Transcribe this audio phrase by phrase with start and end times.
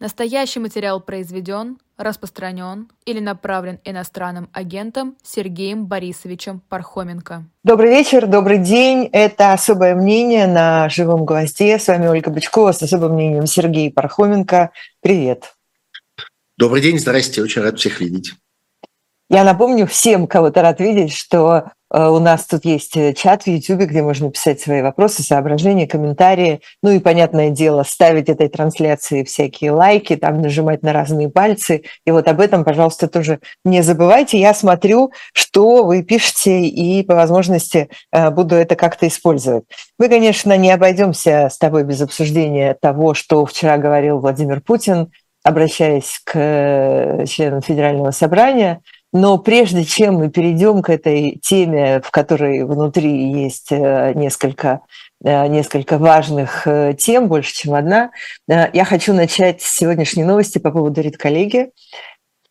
[0.00, 7.44] Настоящий материал произведен, распространен или направлен иностранным агентом Сергеем Борисовичем Пархоменко.
[7.64, 9.10] Добрый вечер, добрый день.
[9.12, 11.78] Это «Особое мнение» на «Живом гвозде».
[11.78, 14.70] С вами Ольга Бычкова с особым мнением Сергей Пархоменко.
[15.02, 15.54] Привет.
[16.56, 18.32] Добрый день, здрасте, очень рад всех видеть.
[19.32, 23.44] Я напомню всем, кого ты рад видеть, что э, у нас тут есть э, чат
[23.44, 26.62] в YouTube, где можно писать свои вопросы, соображения, комментарии.
[26.82, 31.84] Ну и, понятное дело, ставить этой трансляции всякие лайки, там нажимать на разные пальцы.
[32.04, 34.36] И вот об этом, пожалуйста, тоже не забывайте.
[34.40, 39.62] Я смотрю, что вы пишете, и по возможности э, буду это как-то использовать.
[39.96, 45.12] Мы, конечно, не обойдемся с тобой без обсуждения того, что вчера говорил Владимир Путин,
[45.44, 48.80] обращаясь к членам Федерального собрания–
[49.12, 54.80] но прежде чем мы перейдем к этой теме, в которой внутри есть э, несколько,
[55.24, 58.10] э, несколько важных э, тем, больше, чем одна,
[58.48, 61.72] я хочу начать с сегодняшней новости по поводу редколлегии.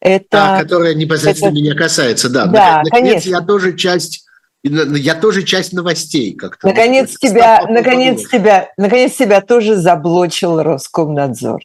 [0.01, 1.57] Это, а, которая непосредственно это...
[1.57, 2.45] меня касается, да.
[2.45, 3.29] Да, наконец, конечно.
[3.29, 4.25] Я тоже часть
[4.61, 6.67] я тоже часть новостей как-то.
[6.67, 11.61] Наконец тебя, наконец тебя, наконец тебя тоже заблочил Роскомнадзор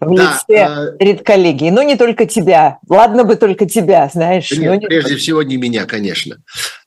[0.00, 0.96] в да, лице а...
[0.98, 1.70] редколлегии.
[1.70, 2.78] Ну, не только тебя.
[2.88, 4.50] Ладно бы только тебя, знаешь.
[4.50, 5.20] Нет, не прежде только...
[5.20, 6.38] всего не меня, конечно.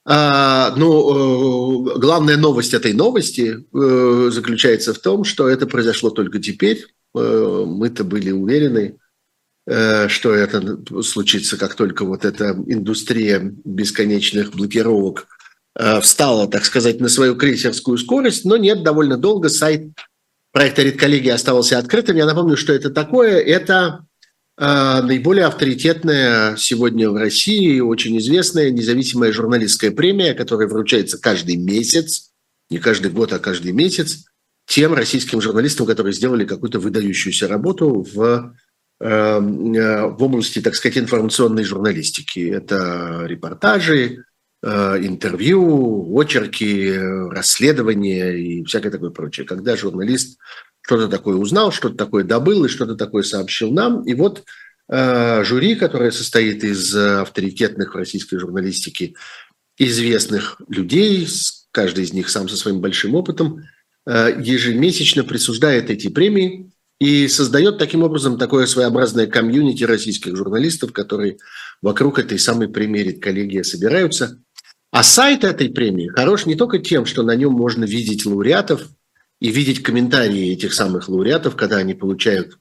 [0.06, 6.40] А, ну, э, главная новость этой новости э, заключается в том, что это произошло только
[6.40, 6.88] теперь.
[7.16, 8.98] Э, мы-то были уверены,
[10.08, 15.28] что это случится, как только вот эта индустрия бесконечных блокировок
[16.02, 19.84] встала, так сказать, на свою крейсерскую скорость, но нет, довольно долго сайт
[20.52, 22.18] проекта редколлегии оставался открытым.
[22.18, 23.40] Я напомню, что это такое.
[23.40, 24.06] Это
[24.58, 32.32] э, наиболее авторитетная сегодня в России, очень известная независимая журналистская премия, которая вручается каждый месяц,
[32.70, 34.26] не каждый год, а каждый месяц,
[34.68, 38.54] тем российским журналистам, которые сделали какую-то выдающуюся работу в,
[39.00, 42.50] э, э в области, так сказать, информационной журналистики.
[42.50, 44.24] Это репортажи,
[44.64, 46.94] интервью, очерки,
[47.32, 49.46] расследования и всякое такое прочее.
[49.46, 50.38] Когда журналист
[50.82, 54.04] что-то такое узнал, что-то такое добыл и что-то такое сообщил нам.
[54.04, 54.44] И вот
[54.90, 59.16] э, жюри, которое состоит из авторитетных в российской журналистике
[59.78, 61.28] известных людей,
[61.72, 63.64] каждый из них сам со своим большим опытом,
[64.06, 71.38] э, ежемесячно присуждает эти премии и создает таким образом такое своеобразное комьюнити российских журналистов, которые
[71.82, 74.38] вокруг этой самой премии коллегия собираются–
[74.92, 78.88] а сайт этой премии хорош не только тем, что на нем можно видеть лауреатов
[79.40, 82.58] и видеть комментарии этих самых лауреатов, когда они получают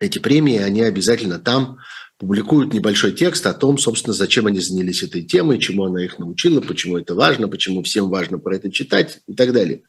[0.00, 1.78] эти премии, они обязательно там
[2.18, 6.60] публикуют небольшой текст о том, собственно, зачем они занялись этой темой, чему она их научила,
[6.60, 9.82] почему это важно, почему всем важно про это читать и так далее.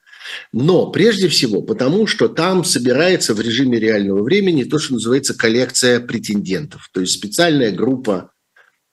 [0.51, 5.99] Но прежде всего потому, что там собирается в режиме реального времени то, что называется коллекция
[5.99, 8.31] претендентов, то есть специальная группа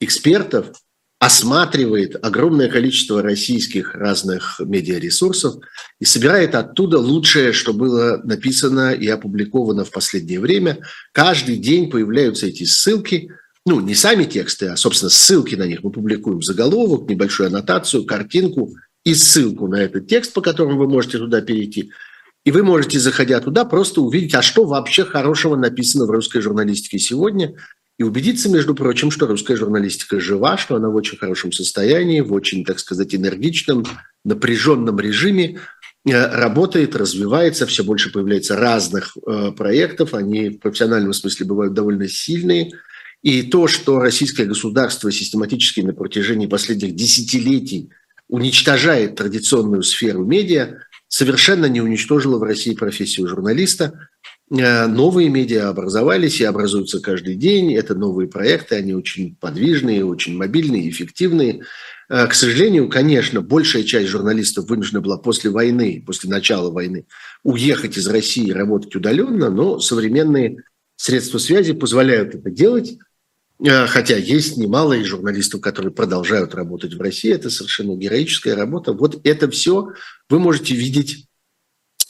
[0.00, 0.72] экспертов,
[1.20, 5.56] осматривает огромное количество российских разных медиаресурсов
[5.98, 10.78] и собирает оттуда лучшее, что было написано и опубликовано в последнее время.
[11.12, 13.30] Каждый день появляются эти ссылки,
[13.66, 15.84] ну, не сами тексты, а, собственно, ссылки на них.
[15.84, 21.18] Мы публикуем заголовок, небольшую аннотацию, картинку и ссылку на этот текст, по которому вы можете
[21.18, 21.90] туда перейти.
[22.46, 26.98] И вы можете, заходя туда, просто увидеть, а что вообще хорошего написано в русской журналистике
[26.98, 27.54] сегодня,
[28.00, 32.32] и убедиться, между прочим, что русская журналистика жива, что она в очень хорошем состоянии, в
[32.32, 33.84] очень, так сказать, энергичном,
[34.24, 35.60] напряженном режиме
[36.06, 42.08] э, работает, развивается, все больше появляется разных э, проектов, они в профессиональном смысле бывают довольно
[42.08, 42.72] сильные.
[43.22, 47.90] И то, что российское государство систематически на протяжении последних десятилетий
[48.30, 54.08] уничтожает традиционную сферу медиа, совершенно не уничтожило в России профессию журналиста,
[54.50, 57.72] новые медиа образовались и образуются каждый день.
[57.72, 61.62] Это новые проекты, они очень подвижные, очень мобильные, эффективные.
[62.08, 67.06] Э, к сожалению, конечно, большая часть журналистов вынуждена была после войны, после начала войны,
[67.44, 70.64] уехать из России и работать удаленно, но современные
[70.96, 72.98] средства связи позволяют это делать.
[73.64, 77.32] Э, хотя есть немало и журналистов, которые продолжают работать в России.
[77.32, 78.94] Это совершенно героическая работа.
[78.94, 79.92] Вот это все
[80.28, 81.26] вы можете видеть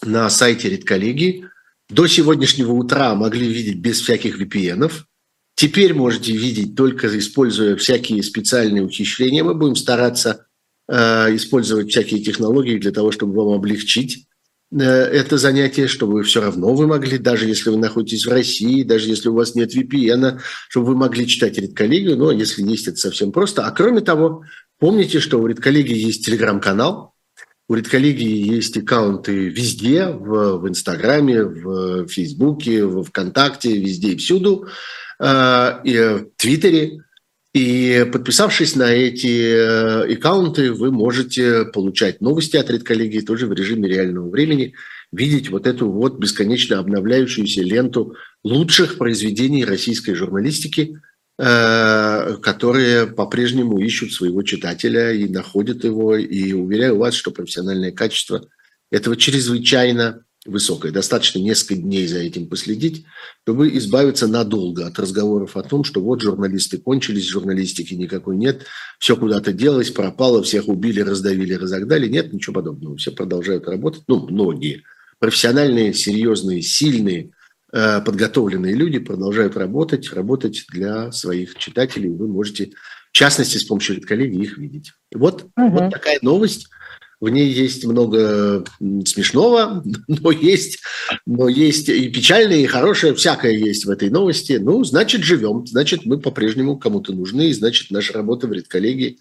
[0.03, 1.45] на сайте редколлегии–
[1.91, 4.91] до сегодняшнего утра могли видеть без всяких VPN.
[5.57, 9.45] Теперь можете видеть только используя всякие специальные ухищрения.
[9.45, 10.47] Мы будем стараться
[10.89, 14.27] э, использовать всякие технологии для того, чтобы вам облегчить
[14.73, 19.09] э, это занятие, чтобы все равно вы могли, даже если вы находитесь в России, даже
[19.09, 23.33] если у вас нет VPN, чтобы вы могли читать редколлегию, но если есть, это совсем
[23.33, 23.67] просто.
[23.67, 24.45] А кроме того,
[24.79, 27.10] помните, что у редколлегии есть телеграм-канал,
[27.71, 34.67] У редколлегии есть аккаунты везде, в, в Инстаграме, в Фейсбуке, в ВКонтакте, везде и всюду,
[35.21, 37.05] э, и в Твиттере.
[37.55, 43.89] И подписавшись на эти э, аккаунты, вы можете получать новости от редколлегии тоже в режиме
[43.89, 44.75] реального времени,
[45.13, 51.01] видеть вот эту вот бесконечно обновляющуюся ленту лучших произведений российской журналистики,
[51.41, 56.17] которые по-прежнему ищут своего читателя и находят его.
[56.17, 58.47] И уверяю вас, что профессиональное качество
[58.91, 60.91] этого чрезвычайно высокое.
[60.91, 63.05] Достаточно несколько дней за этим последить,
[63.43, 68.65] чтобы избавиться надолго от разговоров о том, что вот журналисты кончились, журналистики никакой нет,
[68.99, 72.09] все куда-то делось, пропало, всех убили, раздавили, разогнали.
[72.09, 72.97] Нет, ничего подобного.
[72.97, 74.83] Все продолжают работать, ну, многие.
[75.19, 77.40] Профессиональные, серьезные, сильные, э,
[77.73, 82.11] подготовленные люди продолжают работать, работать для своих читателей.
[82.11, 82.73] Вы можете,
[83.13, 84.93] в частности, с помощью редколлегии их видеть.
[85.15, 85.69] Вот, угу.
[85.69, 86.69] вот такая новость
[87.21, 88.65] в ней есть много
[89.07, 90.81] смешного, но есть,
[91.27, 94.59] но есть и печальное, и хорошее, всякое есть в этой новости.
[94.61, 99.19] Ну, значит, живем, значит, мы по-прежнему кому-то нужны, и значит, наша работа в редколлегии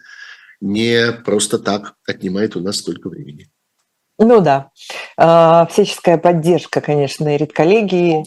[0.62, 3.50] не просто так отнимает у нас столько времени.
[4.19, 4.69] Ну да,
[5.18, 8.25] а, всяческая поддержка, конечно, и редколлегии,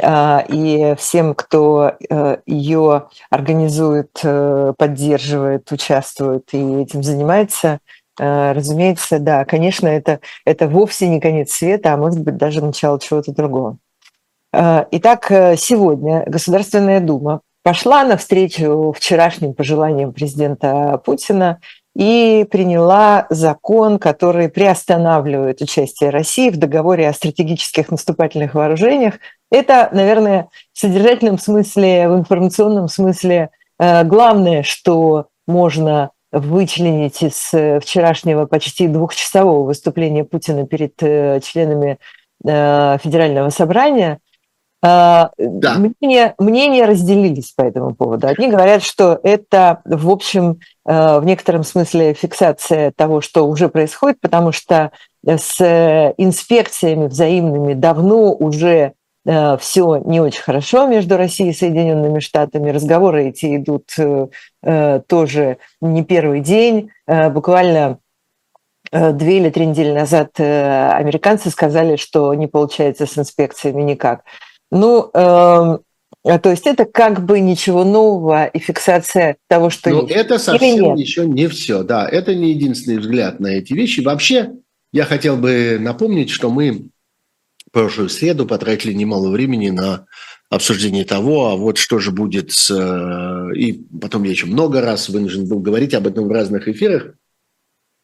[0.00, 7.78] а, и всем, кто э, ее организует, э, поддерживает, участвует и этим занимается–
[8.18, 13.00] Э, разумеется, да, конечно, это, это вовсе не конец света, а может быть даже начало
[13.00, 13.78] чего-то другого.
[14.52, 15.26] Итак,
[15.56, 21.58] сегодня Государственная Дума пошла навстречу вчерашним пожеланиям президента Путина
[21.94, 29.14] и приняла закон, который приостанавливает участие России в договоре о стратегических наступательных вооружениях.
[29.50, 38.46] Это, наверное, в содержательном смысле, в информационном смысле главное, что можно вычленить из э, вчерашнего
[38.46, 41.98] почти двухчасового выступления Путина перед э, членами
[42.44, 44.18] э, Федерального собрания,
[45.38, 45.76] да.
[45.78, 48.26] мнения, мнения разделились по этому поводу.
[48.26, 54.52] Одни говорят, что это, в общем, в некотором смысле фиксация того, что уже происходит, потому
[54.52, 54.90] что
[55.24, 58.92] с инспекциями взаимными давно уже
[59.26, 62.70] Э, все не очень хорошо между Россией и Соединенными Штатами.
[62.70, 64.28] Разговоры эти идут э,
[64.62, 66.90] э, тоже не первый день.
[67.06, 67.98] Буквально
[68.92, 74.24] две или три недели назад американцы сказали, что не получается с инспекциями никак.
[74.74, 75.78] Ну, эм,
[76.24, 80.10] то есть это как бы ничего нового и фиксация того, что Но есть.
[80.10, 81.84] это совсем еще не все.
[81.84, 84.00] Да, это не единственный взгляд на эти вещи.
[84.00, 84.50] Вообще,
[84.92, 86.88] я хотел бы напомнить, что мы
[87.70, 90.06] прошлую среду потратили немало времени на
[90.50, 92.68] обсуждение того, а вот что же будет с...
[92.70, 97.14] Э, и потом я еще много раз вынужден был говорить об этом в разных эфирах.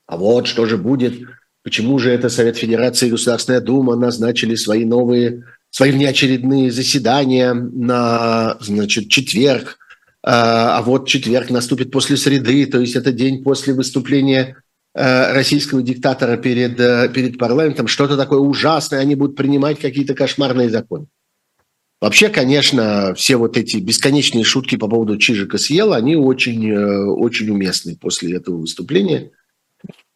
[0.06, 1.20] А вот что же будет,
[1.64, 8.56] почему же это Совет Федерации и Государственная Дума назначили свои новые, свои внеочередные заседания на,
[8.60, 9.78] значит, четверг,
[10.22, 14.56] а, а вот четверг наступит после среды, то есть это день после выступления
[14.92, 20.68] Э, российского диктатора перед, э, перед парламентом, что-то такое ужасное, они будут принимать какие-то кошмарные
[20.68, 21.06] законы.
[22.00, 27.50] Вообще, конечно, все вот эти бесконечные шутки по поводу Чижика съела, они очень, э, очень
[27.50, 29.30] уместны после этого выступления.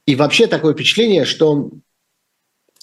[0.07, 1.71] И вообще такое впечатление, что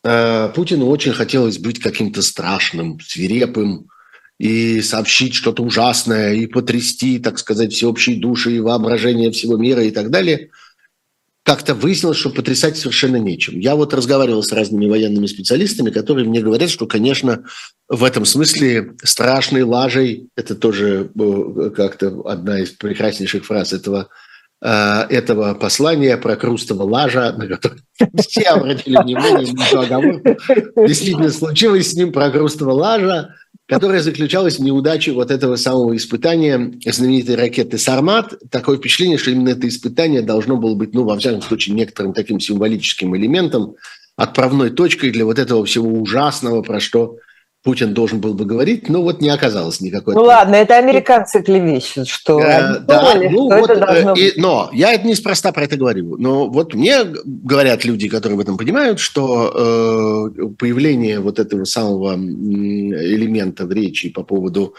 [0.03, 3.88] Путину очень хотелось быть каким-то страшным, свирепым,
[4.39, 9.91] и сообщить что-то ужасное, и потрясти, так сказать, всеобщие души и воображение всего мира и
[9.91, 10.50] так далее–
[11.43, 13.60] как-то выяснилось, что потрясать совершенно нечем.
[13.60, 17.46] Я вот разговаривал с разными военными специалистами, которые мне говорят, что, конечно,
[17.88, 24.08] в этом смысле страшной лажей, это тоже э, как-то одна из прекраснейших фраз этого, э,
[24.62, 27.80] этого послания про Крустова лажа, на который
[28.27, 29.48] все обратили внимание.
[30.88, 33.34] Действительно случилось с ним про Крустова лажа,
[33.68, 38.34] которая заключалась в неудаче вот этого самого испытания знаменитой ракеты «Сармат».
[38.51, 42.39] Такое впечатление, что именно это испытание должно было быть, ну, во всяком случае, некоторым таким
[42.39, 43.75] символическим элементом,
[44.15, 47.18] отправной точкой для вот этого всего ужасного, про что
[47.63, 50.15] Путин должен был бы говорить, но вот не оказалось никакой.
[50.15, 54.34] Ну ладно, это американцы клевещут, что э, да, думали, ну, что вот, это должно и,
[54.39, 56.18] Но я это неспроста про это говорю.
[56.18, 62.15] Но вот мне говорят люди, которые в этом понимают, что э, появление вот этого самого
[62.15, 64.74] элемента в речи по поводу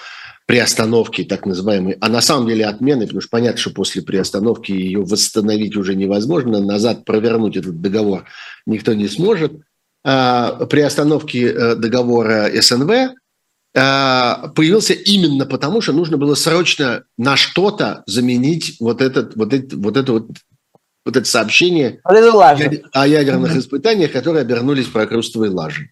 [0.47, 5.03] приостановки так называемой, а на самом деле отмены, потому что понятно, что после приостановки ее
[5.03, 8.25] восстановить уже невозможно, назад провернуть этот договор
[8.67, 9.72] никто не сможет– Э,
[10.05, 13.13] при остановке э, договора СНВ э,
[13.75, 19.97] появился именно потому, что нужно было срочно на что-то заменить вот, этот, вот, это, вот
[19.97, 20.29] эту вот
[21.05, 22.01] вот это сообщение
[22.93, 25.91] о ядерных испытаниях, которые обернулись прокрустовой лажей.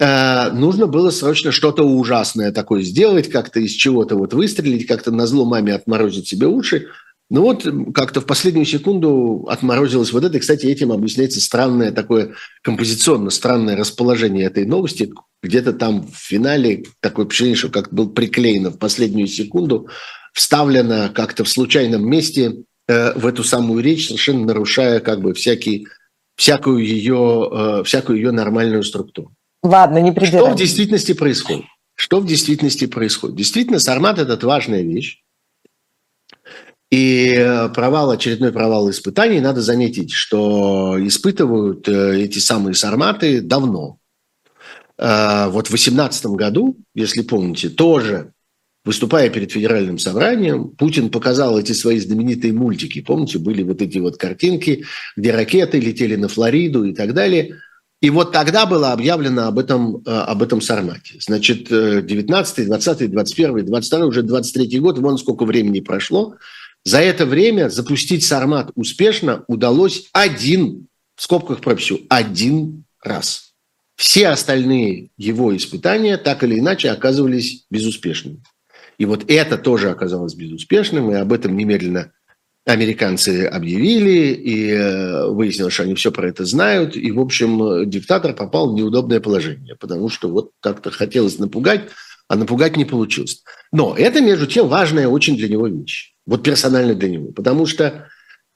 [0.00, 5.26] Э, нужно было срочно что-то ужасное такое сделать, как-то из чего-то вот выстрелить, как-то на
[5.26, 6.88] зло маме отморозить себе уши.
[7.30, 10.36] Ну вот как-то в последнюю секунду отморозилось вот это.
[10.36, 15.12] И, кстати, этим объясняется странное такое композиционно странное расположение этой новости.
[15.42, 19.88] Где-то там в финале такое впечатление, что как был приклеено в последнюю секунду,
[20.34, 25.86] вставлено как-то в случайном месте э, в эту самую речь, совершенно нарушая как бы всякий,
[26.36, 29.32] всякую, ее, э, всякую ее нормальную структуру.
[29.62, 31.64] Ладно, не Что в действительности происходит?
[31.94, 33.36] Что в действительности происходит?
[33.36, 35.23] Действительно, Сармат– это важная вещь.
[36.90, 43.98] И э, провал, очередной провал испытаний, надо заметить, что испытывают э, эти самые сарматы давно.
[44.98, 48.32] Э, вот в 2018 году, если помните, тоже
[48.84, 53.00] выступая перед федеральным собранием, Путин показал эти свои знаменитые мультики.
[53.00, 54.84] Помните, были вот эти вот картинки,
[55.16, 57.56] где ракеты летели на Флориду и так далее.
[58.02, 61.14] И вот тогда было объявлено об этом, об этом Сармате.
[61.20, 66.36] Значит, 19, 20, 21, 22, уже 23 год, вон сколько времени прошло.
[66.84, 73.52] За это время запустить Сармат успешно удалось один, в скобках пропишу, один раз.
[73.96, 78.42] Все остальные его испытания так или иначе оказывались безуспешными.
[78.98, 82.12] И вот это тоже оказалось безуспешным, и об этом немедленно
[82.66, 88.34] американцы объявили, и э, выяснилось, что они все про это знают, и, в общем, диктатор
[88.34, 91.90] попал в неудобное положение, потому что вот как-то хотелось напугать,
[92.28, 93.42] а напугать не получилось.
[93.72, 96.14] Но это, между тем, важная очень для него вещь.
[96.26, 97.32] Вот персонально для него.
[97.32, 98.08] Потому что,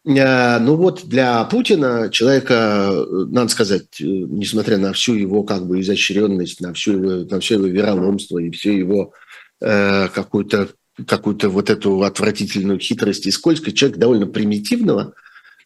[0.06, 5.66] э, ну вот для Путина, человека, э, надо сказать, э, несмотря на всю его как
[5.66, 9.12] бы изощренность, на, всю его, на все его вероломство и всю его
[9.60, 10.68] э, какую-то
[11.06, 15.14] какую-то вот эту отвратительную хитрость и скользкость, человек довольно примитивного,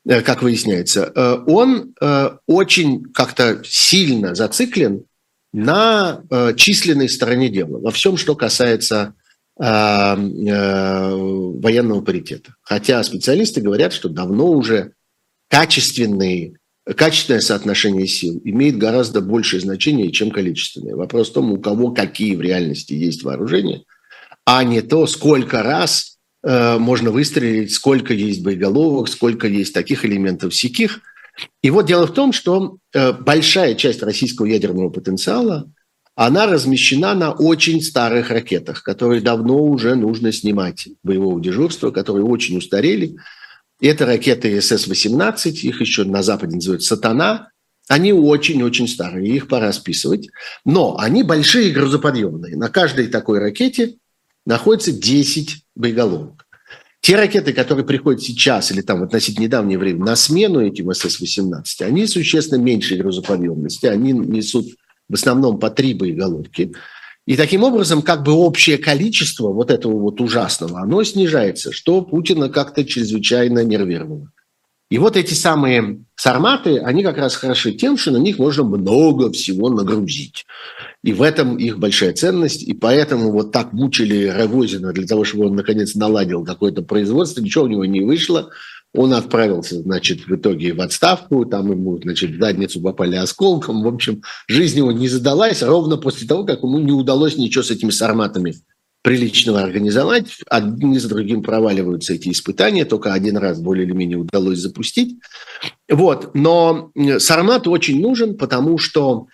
[0.04, 1.06] как выясняется,
[1.46, 1.94] он
[2.46, 5.06] очень как-то сильно зациклен
[5.52, 6.22] на
[6.56, 9.14] численной стороне дела во всем, что касается
[9.58, 12.54] а, э, военного паритета.
[12.62, 14.92] Хотя специалисты говорят, что давно уже
[15.48, 16.54] качественные,
[16.84, 20.96] качественное соотношение сил имеет гораздо большее значение, чем количественное.
[20.96, 23.84] Вопрос в том, у кого какие в реальности есть вооружения,
[24.46, 30.54] а не то, сколько раз э, можно выстрелить, сколько есть боеголовок, сколько есть таких элементов
[30.54, 31.00] сяких.
[31.62, 35.70] И вот дело в том, что э, большая часть российского ядерного потенциала–
[36.14, 42.58] она размещена на очень старых ракетах, которые давно уже нужно снимать боевого дежурства, которые очень
[42.58, 43.16] устарели.
[43.80, 47.48] Это ракеты СС-18, их еще на Западе называют «Сатана»,
[47.88, 50.28] они очень-очень старые, их пора списывать.
[50.64, 52.56] Но они большие грузоподъемные.
[52.56, 53.96] На каждой такой ракете
[54.46, 56.41] находится 10 боеголовок.
[57.02, 61.64] Те ракеты, которые приходят сейчас или там в относительно недавнее время на смену этим СС-18,
[61.80, 64.66] они существенно меньше грузоподъемности, они несут
[65.08, 66.72] в основном по три боеголовки.
[67.26, 72.48] И таким образом, как бы общее количество вот этого вот ужасного, оно снижается, что Путина
[72.48, 74.30] как-то чрезвычайно нервировало.
[74.92, 79.32] И вот эти самые сарматы, они как раз хороши тем, что на них можно много
[79.32, 80.44] всего нагрузить.
[81.02, 82.62] И в этом их большая ценность.
[82.62, 87.40] И поэтому вот так мучили Рогозина для того, чтобы он наконец наладил какое-то производство.
[87.40, 88.50] Ничего у него не вышло.
[88.92, 93.82] Он отправился, значит, в итоге в отставку, там ему, значит, в задницу попали осколком.
[93.82, 97.70] В общем, жизнь его не задалась ровно после того, как ему не удалось ничего с
[97.70, 98.56] этими сарматами
[99.02, 100.38] приличного организовать.
[100.48, 105.18] Одни за другим проваливаются эти испытания, только один раз более или менее удалось запустить.
[105.88, 106.34] Вот.
[106.34, 109.26] Но сармат очень нужен, потому что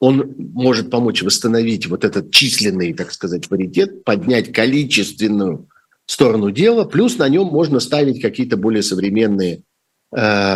[0.00, 5.68] он может помочь восстановить вот этот численный, так сказать, паритет, поднять количественную
[6.06, 9.62] сторону дела, плюс на нем можно ставить какие-то более современные,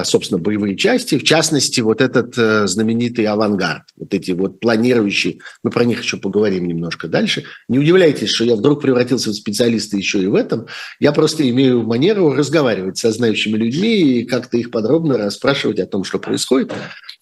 [0.05, 5.71] собственно, боевые части, в частности, вот этот э, знаменитый авангард, вот эти вот планирующие, мы
[5.71, 7.45] про них еще поговорим немножко дальше.
[7.69, 10.67] Не удивляйтесь, что я вдруг превратился в специалиста еще и в этом.
[10.99, 16.05] Я просто имею манеру разговаривать со знающими людьми и как-то их подробно расспрашивать о том,
[16.05, 16.73] что происходит.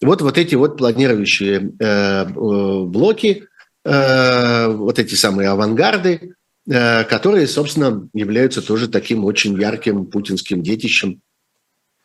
[0.01, 3.47] Вот, вот эти вот планирующие э, блоки,
[3.85, 6.35] вот эти самые авангарды,
[6.71, 11.21] Э, которые, собственно, являются тоже таким очень ярким путинским детищем,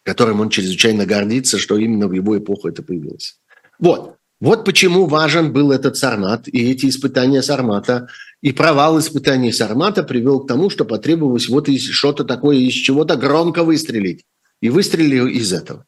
[0.08, 3.36] которым он чрезвычайно гордится, что именно в его эпоху это появилось.
[3.78, 4.16] Вот.
[4.40, 8.08] Вот почему важен был этот Сармат и эти испытания Сармата.
[8.42, 13.66] И провал испытаний Сармата привел к тому, что потребовалось вот что-то такое из чего-то громко
[13.66, 14.24] выстрелить.
[14.62, 15.84] И выстрелили из этого.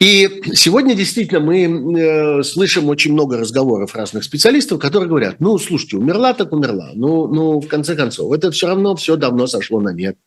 [0.00, 5.96] И сегодня действительно мы э, слышим очень много разговоров разных специалистов, которые говорят, ну, слушайте,
[5.96, 6.90] умерла так умерла.
[6.94, 10.18] Ну, ну, в конце концов, это все равно все давно сошло на нет.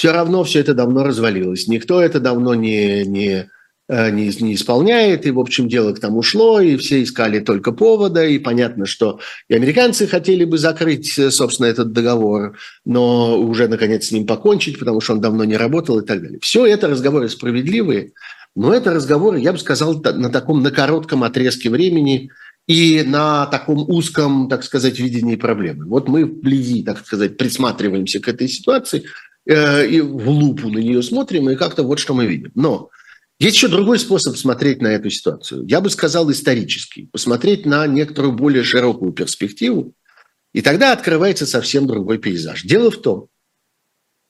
[0.00, 1.68] Все равно все это давно развалилось.
[1.68, 3.50] Никто это давно не, не,
[3.86, 7.72] э, не, не исполняет, и, в общем, дело к тому шло, и все искали только
[7.72, 13.68] повода, и понятно, что и американцы хотели бы закрыть, э, собственно, этот договор, но уже,
[13.68, 16.38] наконец, с ним покончить, потому что он давно не работал и так далее.
[16.40, 18.12] Все это разговоры справедливые,
[18.56, 22.30] но это разговоры, я бы сказал, на таком, на коротком отрезке времени
[22.66, 25.84] и на таком узком, так сказать, видении проблемы.
[25.84, 29.04] Вот мы вблизи, так сказать, присматриваемся к этой ситуации–
[29.50, 32.52] Э, и в лупу на нее смотрим, и как-то вот что мы видим.
[32.54, 32.88] Но
[33.40, 35.66] есть еще другой способ смотреть на эту ситуацию.
[35.66, 37.06] Я бы сказал исторический.
[37.06, 39.92] Посмотреть на некоторую более широкую перспективу,
[40.52, 42.62] и тогда открывается совсем другой пейзаж.
[42.62, 43.26] Дело в том,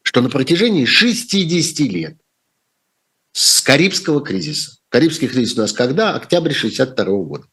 [0.02, 2.16] что на протяжении 60 лет
[3.32, 6.14] с Карибского кризиса, Карибский кризис у нас когда?
[6.14, 7.44] Октябрь 62 года.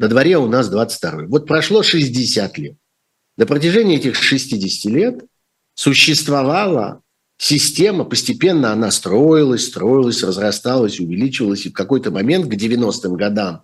[0.00, 2.76] На дворе у нас 22 Вот прошло 60 лет.
[3.36, 5.24] На протяжении этих 60 лет
[5.74, 7.02] существовала
[7.36, 13.62] система, постепенно она строилась, строилась, разрасталась, увеличивалась, и в какой-то момент к 90-м годам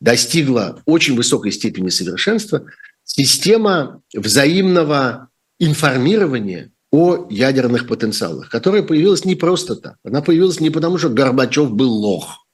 [0.00, 2.64] достигла очень высокой степени совершенства
[3.04, 5.28] система взаимного
[5.58, 9.96] информирования о ядерных потенциалах, которая появилась не просто так.
[10.04, 12.46] Она появилась не потому, что Горбачев был лох,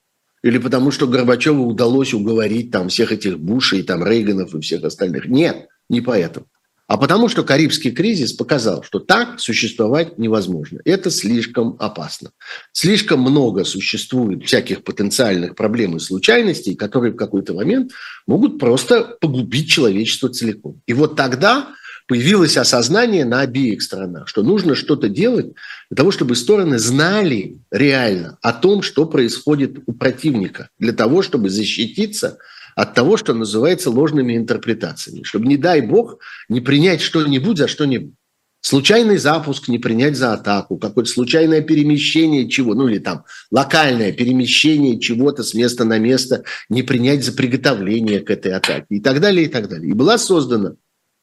[0.43, 5.27] или потому, что Горбачеву удалось уговорить там всех этих Бушей, там Рейганов и всех остальных.
[5.27, 6.47] Нет, не поэтому
[6.89, 10.81] а потому что Карибский кризис показал, что так существовать невозможно.
[10.87, 12.31] Это слишком опасно.
[12.73, 17.93] Слишком много существует всяких потенциальных проблем и случайностей, которые в какой-то момент
[18.27, 20.81] могут просто погубить человечество целиком.
[20.87, 21.69] И вот тогда
[22.07, 25.53] появилось осознание на обеих сторонах, что нужно что-то делать
[25.91, 31.51] для того, чтобы стороны знали реально о том, что происходит у противника, для того, чтобы
[31.51, 32.39] защититься–
[32.79, 36.19] от того, что называется ложными интерпретациями, чтобы, не дай бог,
[36.49, 38.15] не принять что-нибудь за что-нибудь.
[38.61, 45.01] Случайный запуск не принять за атаку, какое-то случайное перемещение чего, ну или там локальное перемещение
[45.01, 49.47] чего-то с места на место не принять за приготовление к этой атаке и так далее,
[49.47, 49.91] и так далее.
[49.91, 50.75] И была создана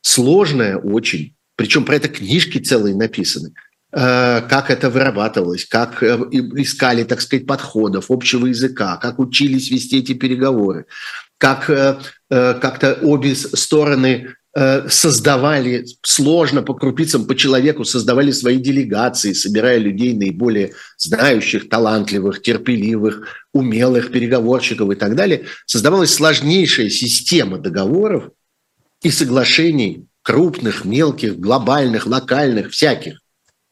[0.02, 3.54] сложная очень, причем про это книжки целые написаны,
[3.94, 10.00] э, как это вырабатывалось, как э, искали, так сказать, подходов, общего языка, как учились вести
[10.00, 10.86] эти переговоры
[11.38, 18.58] как э, э, как-то обе стороны э, создавали сложно по крупицам, по человеку, создавали свои
[18.58, 25.46] делегации, собирая людей наиболее знающих, талантливых, терпеливых, умелых переговорщиков и так далее.
[25.66, 28.30] Создавалась сложнейшая система договоров
[29.02, 33.20] и соглашений крупных, мелких, глобальных, локальных, всяких,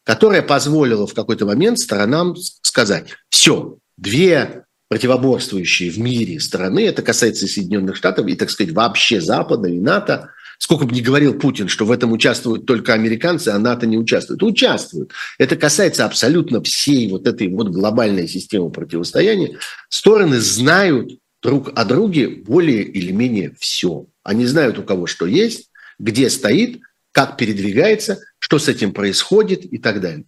[0.03, 7.45] которая позволила в какой-то момент сторонам сказать, все, две противоборствующие в мире страны, это касается
[7.45, 11.67] и Соединенных Штатов, и, так сказать, вообще Запада, и НАТО, сколько бы ни говорил Путин,
[11.67, 14.43] что в этом участвуют только американцы, а НАТО не участвует.
[14.43, 15.11] Участвуют.
[15.37, 19.57] Это касается абсолютно всей вот этой вот глобальной системы противостояния.
[19.89, 24.05] Стороны знают друг о друге более или менее все.
[24.23, 25.69] Они знают у кого что есть,
[25.99, 30.25] где стоит, как передвигается, что с этим происходит и так далее.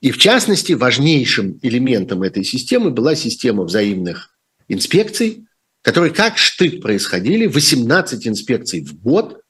[0.00, 4.30] И в частности, важнейшим элементом этой системы была система взаимных
[4.68, 5.46] инспекций,
[5.82, 9.40] которые как штык происходили, 18 инспекций в год,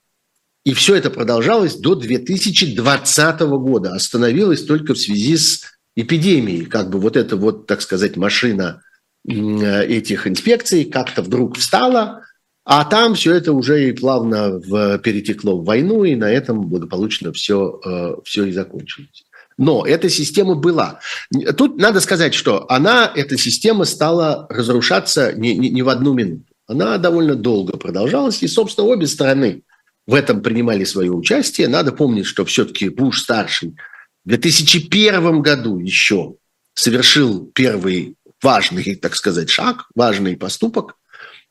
[0.65, 3.95] и все это продолжалось до 2020 года.
[3.95, 5.63] Остановилось только в связи с
[5.97, 6.67] эпидемией.
[6.67, 8.83] Как бы вот эта вот, так сказать, машина
[9.27, 12.23] этих инспекций как-то вдруг встала,
[12.65, 17.33] а там все это уже и плавно в, перетекло в войну, и на этом благополучно
[17.33, 19.25] все, э, все и закончилось.
[19.59, 21.01] Но эта система была.
[21.57, 26.45] Тут надо сказать, что она, эта система стала разрушаться не, не, не в одну минуту.
[26.69, 29.63] Она довольно долго продолжалась, и, собственно, обе стороны
[30.07, 31.67] в этом принимали свое участие.
[31.67, 33.75] Надо помнить, что все-таки Буш-старший
[34.25, 36.35] в 2001 году еще
[36.75, 40.97] совершил первый важный, так сказать, шаг, важный поступок.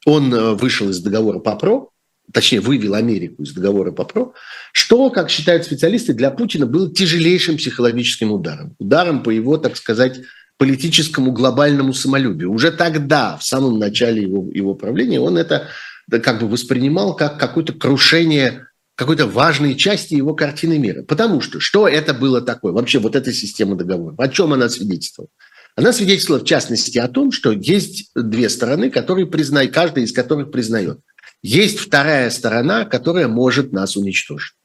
[0.05, 1.87] Он э, вышел из договора ПАПРО,
[2.33, 4.33] точнее, вывел Америку из договора ПАПРО,
[4.73, 8.75] что, как считают специалисты, для Путина было тяжелейшим психологическим ударом.
[8.79, 10.21] Ударом по его, так сказать,
[10.57, 12.51] политическому глобальному самолюбию.
[12.51, 15.67] Уже тогда, в самом начале его, его правления, он это
[16.09, 18.63] как бы воспринимал как какое-то крушение
[18.95, 21.03] какой-то важной части его картины мира.
[21.03, 22.73] Потому что что это было такое?
[22.73, 24.19] Вообще вот эта система договоров.
[24.19, 25.29] О чем она свидетельствовала?
[25.75, 30.49] Она свидетельствовала, в частности, о том, что есть две стороны, которые признают, каждая из которых
[30.49, 30.99] признает–
[31.41, 34.55] есть вторая сторона, которая может нас уничтожить.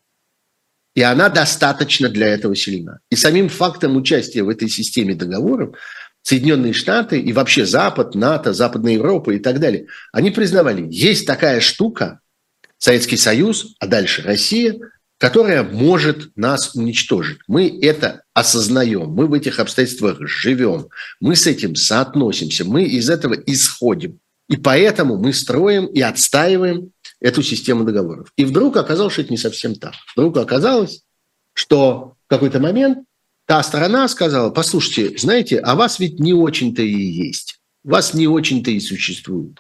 [0.94, 2.98] И она достаточно для этого сильна.
[3.10, 5.76] И самим фактом участия в этой системе договоров
[6.22, 11.60] Соединенные Штаты и вообще Запад, НАТО, Западная Европа и так далее, они признавали, есть такая
[11.60, 12.20] штука,
[12.78, 14.78] Советский Союз, а дальше Россия,
[15.18, 17.38] которая может нас уничтожить.
[17.46, 20.88] Мы это осознаем, мы в этих обстоятельствах живем,
[21.20, 24.18] мы с этим соотносимся, мы из этого исходим.
[24.48, 28.32] И поэтому мы строим и отстаиваем эту систему договоров.
[28.36, 29.94] И вдруг оказалось, что это не совсем так.
[30.16, 31.02] Вдруг оказалось,
[31.54, 32.98] что в какой-то момент
[33.46, 38.70] та сторона сказала, послушайте, знаете, а вас ведь не очень-то и есть, вас не очень-то
[38.70, 39.58] и существует.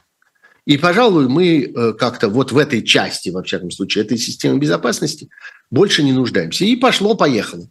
[0.64, 5.28] И, пожалуй, мы э, как-то вот в этой части, во всяком случае, этой системы безопасности
[5.70, 6.64] больше не нуждаемся.
[6.64, 7.68] И пошло-поехало.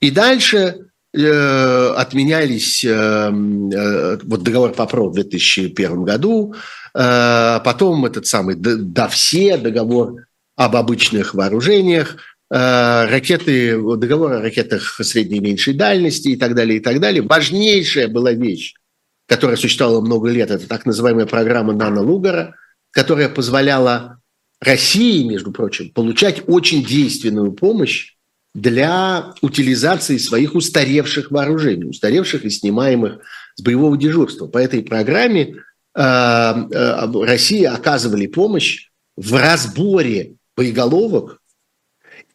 [0.00, 0.88] И дальше
[1.24, 6.54] отменялись э, э, вот договор по ПРО в 2001 году,
[6.94, 10.26] э, потом этот самый ДАВСЕ, договор
[10.56, 12.16] об обычных вооружениях,
[12.50, 17.22] э, ракеты, договор о ракетах средней и меньшей дальности и так далее, и так далее.
[17.22, 18.74] Важнейшая была вещь
[19.26, 22.54] которая существовала много лет, это так называемая программа Нана Лугара,
[22.92, 24.20] которая позволяла
[24.60, 28.15] России, между прочим, получать очень действенную помощь
[28.56, 33.18] для утилизации своих устаревших вооружений, устаревших и снимаемых
[33.54, 34.46] с боевого дежурства.
[34.46, 35.56] По этой программе
[35.94, 41.42] э, э, России оказывали помощь в разборе боеголовок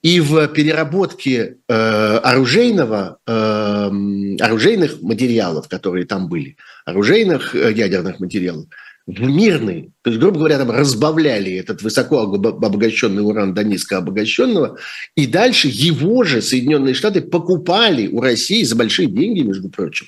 [0.03, 3.91] и в переработке э, оружейного, э,
[4.41, 6.55] оружейных материалов, которые там были,
[6.85, 8.65] оружейных э, ядерных материалов,
[9.07, 14.77] в мирный, то есть, грубо говоря, там разбавляли этот высоко обогащенный уран до низко обогащенного,
[15.15, 20.07] и дальше его же Соединенные Штаты покупали у России за большие деньги, между прочим,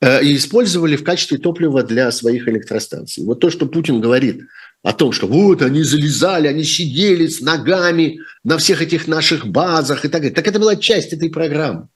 [0.00, 3.24] э, и использовали в качестве топлива для своих электростанций.
[3.24, 4.42] Вот то, что Путин говорит–
[4.84, 10.04] о том, что вот они залезали, они сидели с ногами на всех этих наших базах
[10.04, 10.34] и так далее.
[10.34, 11.88] Так это была часть этой программы.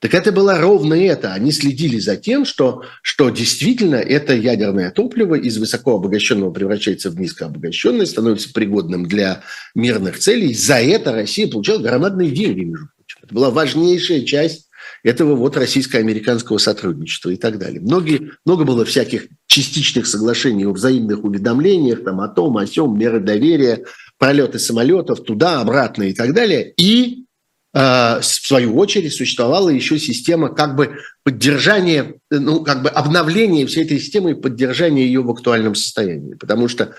[0.00, 1.32] Так это было ровно это.
[1.32, 8.06] Они следили за тем, что, что действительно это ядерное топливо из высокообогащенного превращается в низкообогащенное,
[8.06, 9.42] становится пригодным для
[9.74, 10.54] мирных целей.
[10.54, 13.20] За это Россия получала громадные деньги, между прочим.
[13.24, 14.68] Это была важнейшая часть
[15.02, 17.80] этого вот российско-американского сотрудничества и так далее.
[17.80, 23.20] Многие, много было всяких частичных соглашений о взаимных уведомлениях, там, о том, о сем, меры
[23.20, 23.84] доверия,
[24.18, 26.72] пролеты самолетов туда, обратно и так далее.
[26.76, 27.26] И
[27.74, 34.00] в свою очередь существовала еще система как бы поддержания, ну, как бы обновления всей этой
[34.00, 36.34] системы и поддержания ее в актуальном состоянии.
[36.34, 36.94] Потому что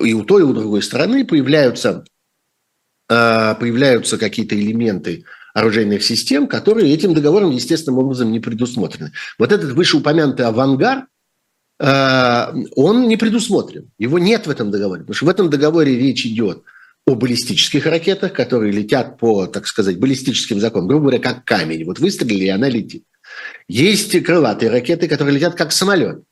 [0.00, 2.04] и у той, и у другой стороны появляются,
[3.08, 9.12] э, появляются какие-то элементы оружейных систем, которые этим договором естественным образом не предусмотрены.
[9.38, 11.04] Вот этот вышеупомянутый авангард,
[11.80, 13.90] э, он не предусмотрен.
[13.98, 15.02] Его нет в этом договоре.
[15.02, 16.62] Потому что в этом договоре речь идет
[17.08, 20.88] о баллистических ракетах, которые летят по, так сказать, баллистическим законам.
[20.88, 21.84] Грубо говоря, как камень.
[21.84, 23.04] Вот выстрелили, и она летит.
[23.68, 26.22] Есть крылатые ракеты, которые летят как самолет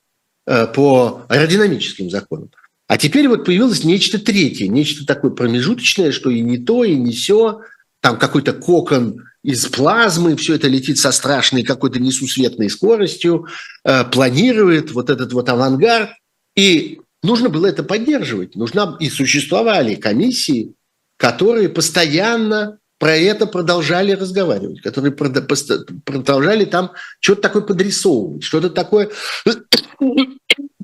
[0.47, 2.51] э, по аэродинамическим законам.
[2.89, 7.13] А теперь вот появилось нечто третье, нечто такое промежуточное, что и не то, и не
[7.13, 7.61] все–
[8.07, 13.47] там какой-то кокон из плазмы, все это летит со страшной какой-то несусветной скоростью,
[13.85, 16.11] э, планирует вот этот вот авангард.
[16.55, 18.55] И нужно было это поддерживать.
[18.57, 20.75] Нужна и существовали комиссии,
[21.17, 29.11] которые постоянно про это продолжали разговаривать, которые продолжали там что-то такое подрисовывать, что-то такое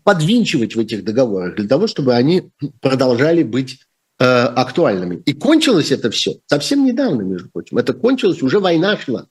[0.04, 3.80] подвинчивать в этих договорах для того, чтобы они продолжали быть
[4.24, 5.20] Э, актуальными.
[5.26, 7.78] И кончилось это все совсем недавно, между прочим.
[7.78, 9.26] Это кончилось, уже война шла.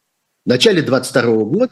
[0.45, 1.71] В начале 22 года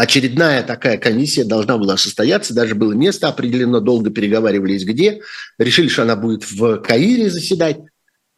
[0.00, 5.20] очередная такая комиссия должна была состояться, даже было место определено, долго переговаривались где,
[5.58, 7.76] решили, что она будет в Каире заседать.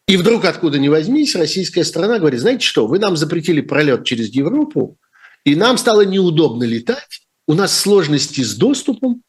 [0.09, 4.29] И вдруг, откуда ни возьмись, российская страна говорит, знаете что, вы нам запретили пролет через
[4.31, 4.99] Европу,
[5.45, 9.23] и нам стало неудобно летать, у нас сложности с доступом,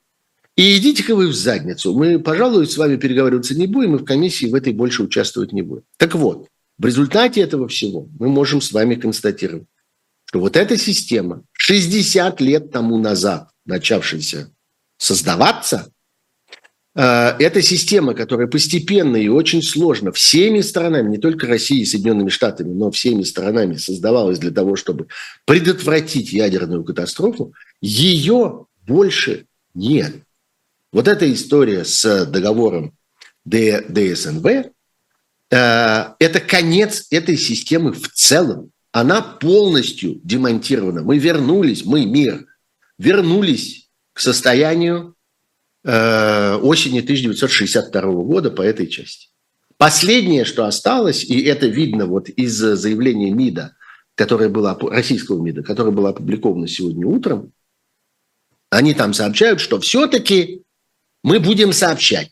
[0.55, 1.93] и идите-ка вы в задницу.
[1.93, 5.61] Мы, пожалуй, с вами переговариваться не будем, и в комиссии в этой больше участвовать не
[5.61, 5.83] будем.
[5.97, 6.47] Так вот,
[6.79, 9.67] в результате этого всего мы можем с вами констатировать,
[10.33, 14.51] что вот эта система, 60 лет тому назад начавшаяся
[14.97, 15.91] создаваться,
[16.95, 22.29] э, это система, которая постепенно и очень сложно всеми сторонами, не только Россией и Соединенными
[22.29, 25.05] Штатами, но всеми сторонами создавалась для того, чтобы
[25.45, 30.15] предотвратить ядерную катастрофу, ее больше нет.
[30.91, 32.97] Вот эта история с договором
[33.45, 34.65] ДСНВ э,–
[35.51, 38.72] это конец этой системы в целом.
[38.93, 41.01] Она полностью демонтирована.
[41.01, 42.45] Мы вернулись, мы, мир,
[42.99, 45.15] вернулись к состоянию
[45.83, 49.29] э, осени 1962 года по этой части.
[49.77, 53.75] Последнее, что осталось, и это видно вот из заявления МИДа,
[54.13, 57.51] которое было, российского МИДа, которое было опубликовано сегодня утром,
[58.69, 60.61] они там сообщают, что все-таки
[61.23, 62.29] мы будем сообщать.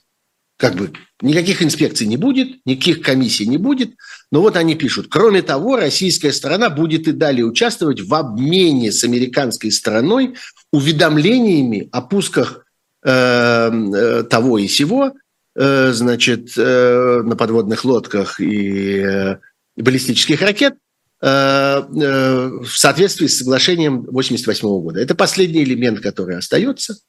[0.62, 3.96] Как бы никаких инспекций не будет, никаких комиссий не будет.
[4.32, 9.04] Но вот они пишут, кроме того, российская сторона будет и далее участвовать в обмене с
[9.04, 10.36] американской стороной
[10.72, 12.68] уведомлениями о пусках
[13.04, 15.14] э, э, того и сего,
[15.56, 19.38] э, значит, э, на подводных лодках и э,
[19.78, 20.76] баллистических ракет
[21.24, 25.00] э, э, в соответствии с соглашением 1988 года.
[25.00, 26.98] Это последний элемент, который остается–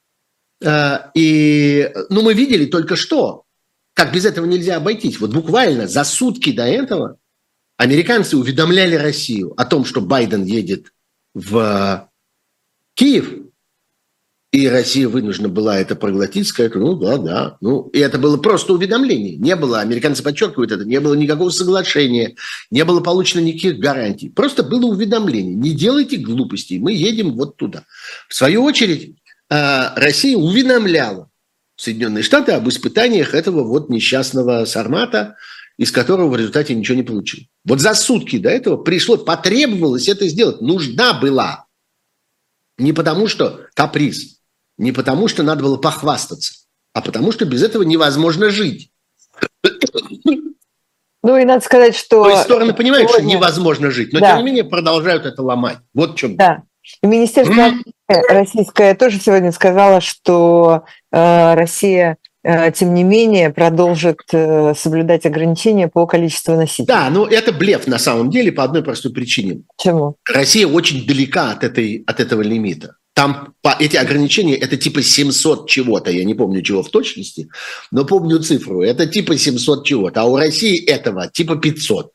[1.15, 3.45] и, ну, мы видели только что,
[3.95, 5.21] как без этого нельзя обойтись.
[5.21, 7.19] Вот буквально за сутки до этого
[7.77, 10.93] американцы уведомляли Россию о том, что Байден едет
[11.35, 12.09] в
[12.95, 13.43] Киев,
[14.53, 17.57] и Россия вынуждена была это проглотить, сказать, ну да, да.
[17.63, 19.37] Ну, и это было просто уведомление.
[19.37, 22.37] Не было, американцы подчеркивают это, не было никакого соглашения,
[22.71, 24.29] не было получено никаких гарантий.
[24.29, 25.55] Просто было уведомление.
[25.55, 27.85] Не делайте глупостей, мы едем вот туда.
[28.29, 29.17] В свою очередь,
[29.97, 31.29] Россия уведомляла
[31.77, 35.37] Соединенные Штаты об испытаниях этого вот несчастного сармата,
[35.77, 37.45] из которого в результате ничего не получил.
[37.65, 40.61] Вот за сутки до этого пришло, потребовалось это сделать.
[40.61, 41.67] Нужна была.
[42.79, 44.39] Не потому что каприз,
[44.79, 46.55] не потому что надо было похвастаться,
[46.95, 48.91] а потому что без этого невозможно жить.
[51.25, 52.25] Ну и надо сказать, что...
[52.25, 53.29] То есть стороны понимают, сегодня...
[53.29, 54.31] что невозможно жить, но да.
[54.31, 55.79] тем не менее продолжают это ломать.
[55.95, 56.37] Вот в чем.
[56.37, 56.63] Да.
[57.03, 57.75] Министерство
[58.09, 65.89] российское тоже сегодня сказала, что э, Россия э, тем не менее, продолжит э, соблюдать ограничения
[65.89, 66.87] по количеству носителей.
[66.87, 69.63] Да, но это блеф на самом деле по одной простой причине.
[69.79, 70.17] Чему?
[70.33, 72.97] Россия очень далека от, этой, от этого лимита.
[73.15, 77.49] Там по, эти ограничения, это типа 700 чего-то, я не помню чего в точности,
[77.91, 82.11] но помню цифру, это типа 700 чего-то, а у России этого типа 500.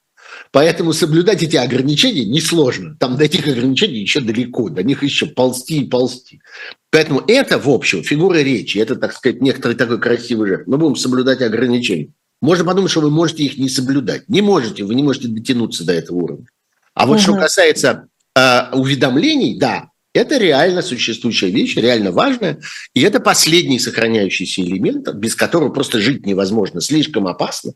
[0.57, 2.97] Поэтому соблюдать эти ограничения несложно.
[2.99, 6.41] Там до этих ограничений еще далеко, до них еще ползти и ползти.
[6.89, 10.63] Поэтому это, в общем, фигура речи, это, так сказать, некоторый такой красивый жест.
[10.65, 12.09] Мы будем соблюдать ограничения.
[12.41, 14.27] Можно подумать, что вы можете их не соблюдать.
[14.29, 16.47] Не можете, вы не можете дотянуться до этого уровня.
[16.95, 17.21] А вот угу.
[17.21, 22.59] что касается э, уведомлений, да, это реально существующая вещь, реально важная.
[22.93, 26.81] И это последний сохраняющийся элемент, без которого просто жить невозможно.
[26.81, 27.73] Слишком опасно.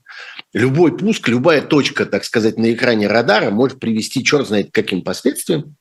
[0.54, 5.02] Любой пуск, любая точка, так сказать, на экране радара может привести черт знает к каким
[5.02, 5.76] последствиям.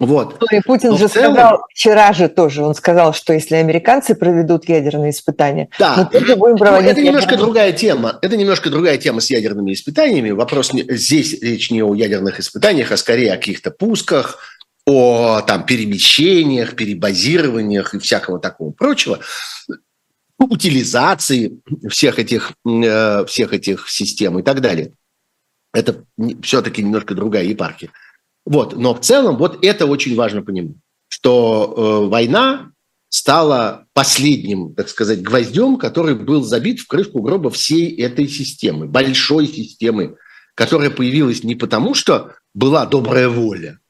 [0.00, 0.40] Вот.
[0.52, 1.34] И Путин Но же целом...
[1.34, 5.96] сказал вчера же тоже, он сказал, что если американцы проведут ядерные испытания, да.
[5.96, 6.90] мы тоже будем ну, проводить.
[6.90, 7.44] Это немножко ядерные...
[7.44, 8.18] другая тема.
[8.22, 10.30] Это немножко другая тема с ядерными испытаниями.
[10.30, 10.84] Вопрос не...
[10.96, 14.38] здесь речь не о ядерных испытаниях, а скорее о каких-то пусках,
[14.88, 19.20] о там, перемещениях, перебазированиях и всякого такого прочего,
[20.38, 24.94] утилизации всех этих, э, всех этих систем и так далее.
[25.74, 26.04] Это
[26.42, 27.90] все-таки немножко другая епархия.
[28.46, 28.76] Вот.
[28.76, 30.76] Но в целом вот это очень важно понимать,
[31.08, 31.74] что
[32.06, 32.70] э, война
[33.10, 39.48] стала последним, так сказать, гвоздем, который был забит в крышку гроба всей этой системы, большой
[39.48, 40.16] системы,
[40.54, 43.80] которая появилась не потому, что была добрая воля,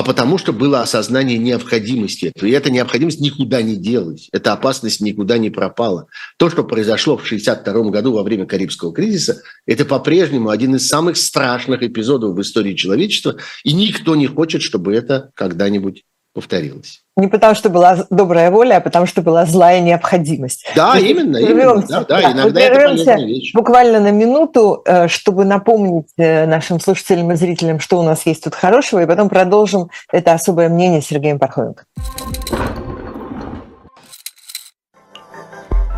[0.00, 2.48] а потому что было осознание необходимости этого.
[2.48, 6.06] И эта необходимость никуда не делась, эта опасность никуда не пропала.
[6.38, 11.18] То, что произошло в 1962 году во время Карибского кризиса, это по-прежнему один из самых
[11.18, 17.02] страшных эпизодов в истории человечества, и никто не хочет, чтобы это когда-нибудь повторилось.
[17.16, 20.64] Не потому, что была добрая воля, а потому, что была злая необходимость.
[20.74, 21.84] Да, есть, именно, именно.
[21.86, 23.52] Да, да, иногда это вещь.
[23.52, 28.44] буквально на минуту, э, чтобы напомнить э, нашим слушателям и зрителям, что у нас есть
[28.44, 31.84] тут хорошего, и потом продолжим это особое мнение Сергеем Пархоменко.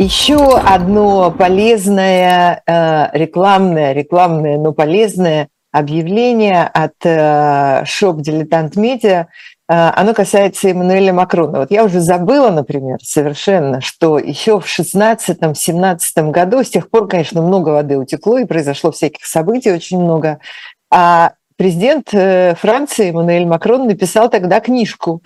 [0.00, 9.26] Еще одно полезное, э, рекламное, рекламное, но полезное объявление от Shop Dilettant Media,
[9.66, 11.58] оно касается Эммануэля Макрона.
[11.58, 17.42] Вот я уже забыла, например, совершенно, что еще в 16-17 году, с тех пор, конечно,
[17.42, 20.38] много воды утекло и произошло всяких событий очень много,
[20.90, 25.22] а президент Франции Эммануэль Макрон написал тогда книжку.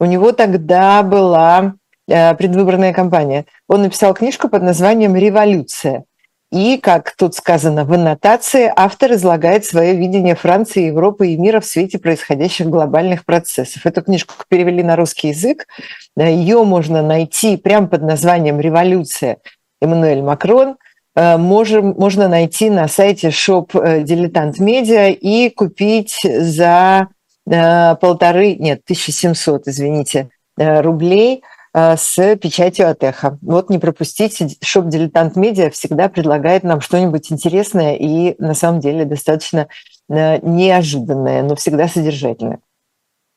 [0.00, 1.74] У него тогда была
[2.12, 3.46] предвыборная кампания.
[3.68, 6.04] Он написал книжку под названием «Революция».
[6.52, 11.64] И, как тут сказано в аннотации, автор излагает свое видение Франции, Европы и мира в
[11.64, 13.86] свете происходящих глобальных процессов.
[13.86, 15.66] Эту книжку перевели на русский язык.
[16.14, 19.38] Ее можно найти прямо под названием «Революция»
[19.80, 20.76] Эммануэль Макрон.
[21.16, 27.08] Можем, можно найти на сайте Shop Дилетант Медиа и купить за
[27.46, 33.38] полторы, нет, 1700, извините, рублей– Э, с печатью от эхо.
[33.40, 39.04] Вот не пропустите, Shop «Дилетант Медиа» всегда предлагает нам что-нибудь интересное и на самом деле
[39.04, 39.68] достаточно
[40.10, 42.58] э, неожиданное, но всегда содержательное.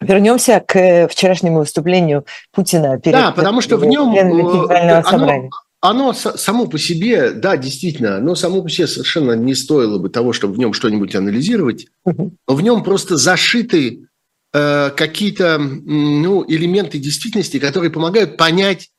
[0.01, 6.67] Вернемся к вчерашнему выступлению Путина перед Да, потому что в нем э, оно, оно само
[6.67, 10.59] по себе, да, действительно, оно само по себе совершенно не стоило бы того, чтобы в
[10.59, 11.87] нем что-нибудь анализировать.
[12.03, 14.07] Но в нем просто зашиты
[14.57, 18.89] Э, какие-то ну, элементы действительности, которые помогают понять,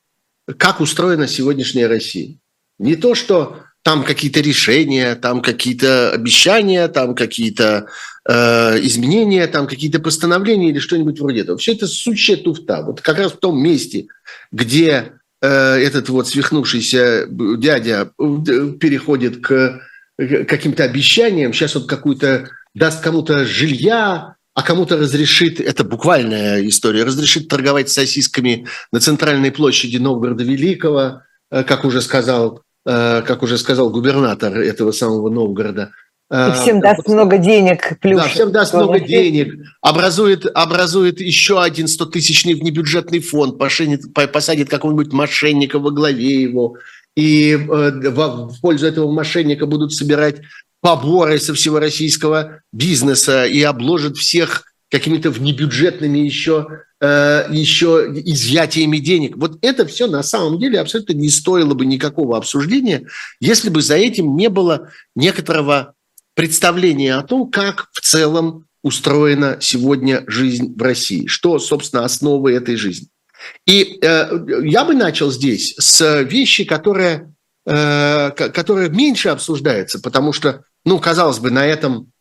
[0.59, 2.37] как устроена сегодняшняя Россия.
[2.79, 7.87] Не то, что там какие-то решения, там какие-то обещания, там какие-то
[8.29, 11.57] э, изменения, там какие-то постановления или что-нибудь вроде этого.
[11.57, 12.83] Все это сущая туфта.
[12.83, 14.09] Вот как раз в том месте,
[14.53, 19.81] где э, этот вот свихнувшийся дядя э, переходит к
[20.19, 27.47] каким-то обещаниям, сейчас он какую-то даст кому-то жилья, а кому-то разрешит, это буквальная история, разрешит
[27.47, 33.91] торговать сосисками на центральной площади Новгорода Великого, э, как уже сказал, э, как уже сказал
[33.91, 35.91] губернатор этого самого Новгорода.
[36.33, 38.01] И всем даст вот, много денег.
[38.01, 39.55] Плюс да, всем даст много денег.
[39.83, 46.79] Образует, образует еще один 100-тысячный внебюджетный фонд, посадит, посадит какого-нибудь мошенника во главе его.
[47.15, 50.41] И э, в пользу этого мошенника будут собирать
[50.87, 59.37] поборы со всего российского бизнеса и обложит всех какими-то внебюджетными еще, э, еще изъятиями денег.
[59.37, 63.05] Вот это все на самом деле абсолютно не стоило бы никакого обсуждения,
[63.41, 65.95] если бы за этим не было некоторого
[66.37, 72.77] представления о том, как в целом устроена сегодня жизнь в России, что, собственно, основы этой
[72.77, 73.09] жизни.
[73.67, 74.29] И э,
[74.63, 77.35] я бы начал здесь с вещи, которая,
[77.67, 82.13] э, которая меньше обсуждается, потому что ну, казалось бы, на этом,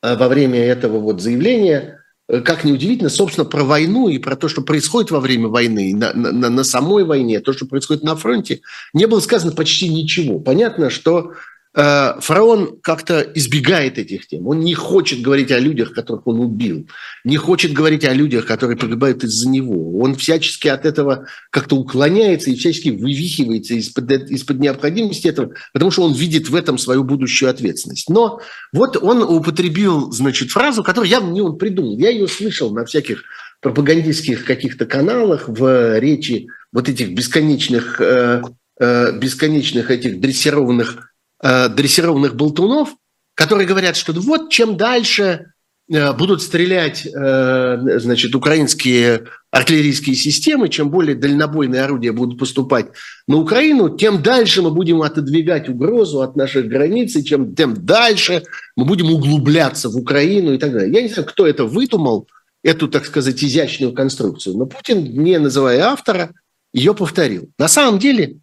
[0.00, 4.48] э, во время этого вот заявления, э, как неудивительно, собственно, про войну и про то,
[4.48, 8.60] что происходит во время войны, на, на, на самой войне, то, что происходит на фронте,
[8.94, 10.38] не было сказано почти ничего.
[10.38, 11.32] Понятно, что
[11.78, 14.48] фараон как-то избегает этих тем.
[14.48, 16.88] Он не хочет говорить о людях, которых он убил,
[17.24, 19.96] не хочет говорить о людях, которые погибают из-за него.
[20.00, 26.02] Он всячески от этого как-то уклоняется и всячески вывихивается из-под, из-под необходимости этого, потому что
[26.02, 28.10] он видит в этом свою будущую ответственность.
[28.10, 28.40] Но
[28.72, 31.96] вот он употребил, значит, фразу, которую явно не он придумал.
[31.96, 33.22] Я ее слышал на всяких
[33.60, 38.42] пропагандистских каких-то каналах в речи вот этих бесконечных, э,
[38.80, 41.07] э, бесконечных этих дрессированных
[41.42, 42.90] э, дрессированных болтунов,
[43.34, 45.52] которые говорят, что вот чем дальше
[45.90, 52.86] э, будут стрелять э, значит, украинские артиллерийские системы, чем более дальнобойные орудия будут поступать
[53.26, 58.42] на Украину, тем дальше мы будем отодвигать угрозу от наших границ, и чем тем дальше
[58.76, 60.92] мы будем углубляться в Украину и так далее.
[60.92, 62.28] Я не знаю, кто это выдумал,
[62.62, 66.32] эту, так сказать, изящную конструкцию, но Путин, не называя автора,
[66.72, 67.50] ее повторил.
[67.58, 68.38] На самом деле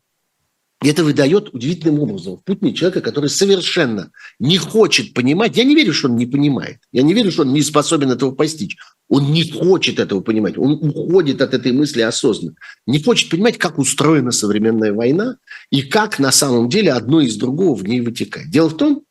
[0.85, 5.57] и это выдает удивительным образом в Путине человека, который совершенно не хочет понимать.
[5.57, 6.77] Я не верю, что он не понимает.
[6.91, 8.77] Я не верю, что он не способен этого постичь.
[9.09, 10.59] Он не хочет этого понимать.
[10.59, 12.53] Он уходит от этой мысли осознанно.
[12.85, 15.37] Не хочет понимать, как устроена современная война
[15.71, 18.51] и как на самом деле одно из другого в ней вытекает.
[18.51, 19.05] Дело в том,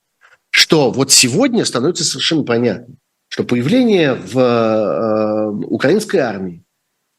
[0.50, 2.94] что вот сегодня становится совершенно понятно,
[3.26, 6.62] что появление в э, украинской армии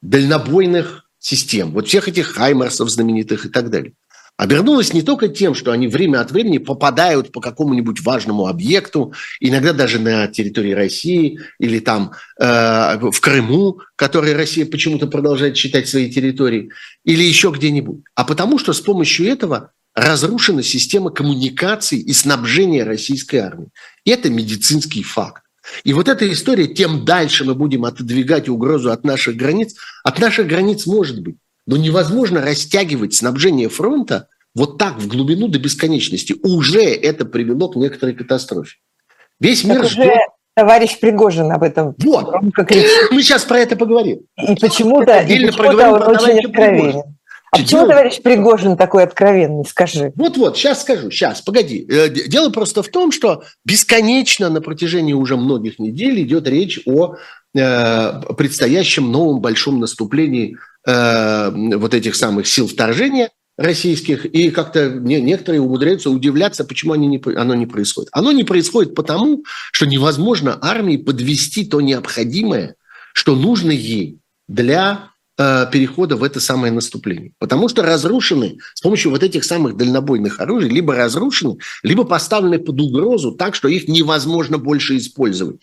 [0.02, 3.96] дальнобойных систем, вот всех этих хаймерсов знаменитых и так далее,
[4.38, 9.74] обернулось не только тем, что они время от времени попадают по какому-нибудь важному объекту, иногда
[9.74, 16.12] даже на территории России или там э, в Крыму, который Россия почему-то продолжает считать своей
[16.12, 16.72] территорией,
[17.04, 23.38] или еще где-нибудь, а потому что с помощью этого разрушена система коммуникаций и снабжения российской
[23.38, 23.70] армии.
[24.04, 25.44] И это медицинский факт.
[25.84, 30.48] И вот эта история, тем дальше мы будем отодвигать угрозу от наших границ, от наших
[30.48, 31.38] границ может быть.
[31.68, 36.36] Но невозможно растягивать снабжение фронта вот так в глубину до бесконечности.
[36.44, 38.78] Уже это привело к некоторой катастрофе.
[39.40, 40.14] Весь мир Так уже ждет.
[40.56, 42.30] товарищ Пригожин об этом Вот.
[42.30, 42.90] громко кричит.
[43.12, 44.22] Мы сейчас про это поговорим.
[44.38, 47.04] И почему-то, и почему-то проговорим он очень откровенен.
[47.52, 47.90] А почему делать?
[47.90, 50.12] товарищ Пригожин такой откровенный, скажи?
[50.16, 51.86] Вот-вот, сейчас скажу, сейчас, погоди.
[51.90, 57.16] Э, Дело просто в том, что бесконечно на протяжении уже многих недель идет речь о
[57.58, 65.22] э, предстоящем новом большом наступлении э, вот этих самых сил вторжения российских, и как-то не-
[65.22, 68.10] некоторые умудряются удивляться, почему они не, оно не происходит.
[68.12, 72.76] Оно не происходит потому, что невозможно армии подвести то необходимое,
[73.14, 77.32] что нужно ей для э, перехода в это самое наступление.
[77.40, 82.80] Потому что разрушены с помощью вот этих самых дальнобойных оружий, либо разрушены, либо поставлены под
[82.82, 85.62] угрозу так, что их невозможно больше использовать.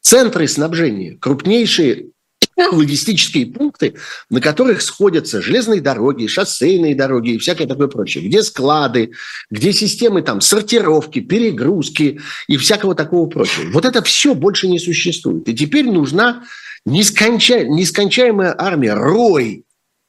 [0.00, 2.10] Центры снабжения, крупнейшие
[2.56, 3.94] логистические пункты,
[4.30, 9.12] на которых сходятся железные дороги, шоссейные дороги и всякое такое прочее, где склады,
[9.50, 13.70] где системы там сортировки, перегрузки и всякого такого прочего.
[13.72, 15.48] Вот это все больше не существует.
[15.48, 16.44] И теперь нужна
[16.84, 17.64] несконча...
[17.64, 19.64] нескончаемая армия, рой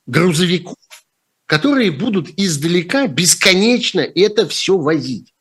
[0.05, 0.75] грузовиков,
[1.45, 5.33] которые будут издалека бесконечно это все возить.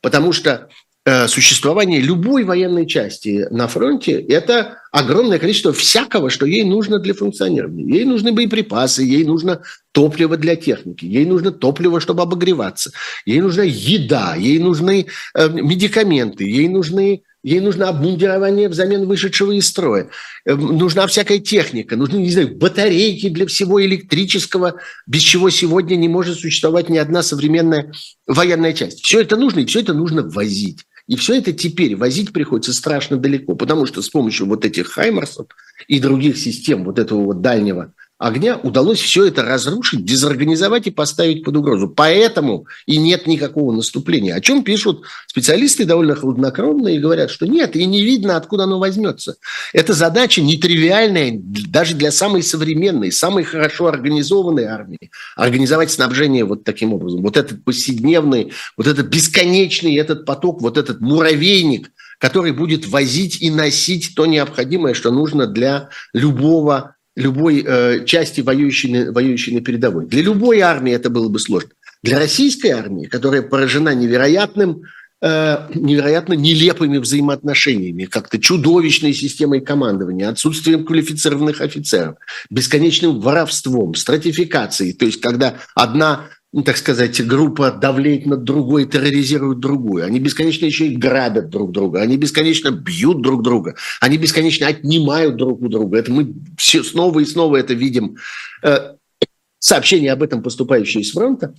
[0.00, 0.68] Потому что
[1.04, 7.14] э, существование любой военной части на фронте– это огромное количество всякого, что ей нужно для
[7.14, 7.96] функционирования.
[7.96, 12.92] Ей нужны боеприпасы, ей нужно топливо для техники, ей нужно топливо, чтобы обогреваться,
[13.26, 19.68] ей нужна еда, ей нужны э, медикаменты, ей нужны Ей нужно обмундирование взамен вышедшего из
[19.68, 20.08] строя.
[20.46, 26.08] Э, Нужна всякая техника, нужны, не знаю, батарейки для всего электрического, без чего сегодня не
[26.08, 27.92] может существовать ни одна современная
[28.26, 29.04] военная часть.
[29.04, 30.86] Все это нужно, и все это нужно возить.
[31.06, 35.46] И все это теперь возить приходится страшно далеко, потому что с помощью вот этих хаймарсов
[35.86, 41.44] и других систем вот этого вот дальнего огня удалось все это разрушить, дезорганизовать и поставить
[41.44, 41.88] под угрозу.
[41.88, 44.34] Поэтому и нет никакого наступления.
[44.34, 48.78] О чем пишут специалисты довольно хладнокровно и говорят, что нет, и не видно, откуда оно
[48.78, 49.36] возьмется.
[49.72, 55.10] Это задача нетривиальная даже для самой современной, самой хорошо организованной армии.
[55.36, 57.22] Организовать снабжение вот таким образом.
[57.22, 63.50] Вот этот повседневный, вот этот бесконечный этот поток, вот этот муравейник, который будет возить и
[63.50, 70.06] носить то необходимое, что нужно для любого любой э, части, воюющей воюющей на передовой.
[70.06, 71.70] Для любой армии это было бы сложно.
[72.02, 74.82] Для российской армии, которая поражена невероятным,
[75.22, 82.16] э, невероятно нелепыми взаимоотношениями, как-то чудовищной системой командования, отсутствием квалифицированных офицеров,
[82.50, 86.28] бесконечным воровством, стратификацией, то есть когда одна
[86.62, 90.04] так сказать, группа давлеет над другой, терроризирует другую.
[90.04, 95.36] Они бесконечно еще и грабят друг друга, они бесконечно бьют друг друга, они бесконечно отнимают
[95.36, 95.98] друг у друга.
[95.98, 98.16] Это мы все снова и снова это видим.
[98.62, 98.94] Э,
[99.64, 101.54] Сообщения об этом, поступающие с фронта,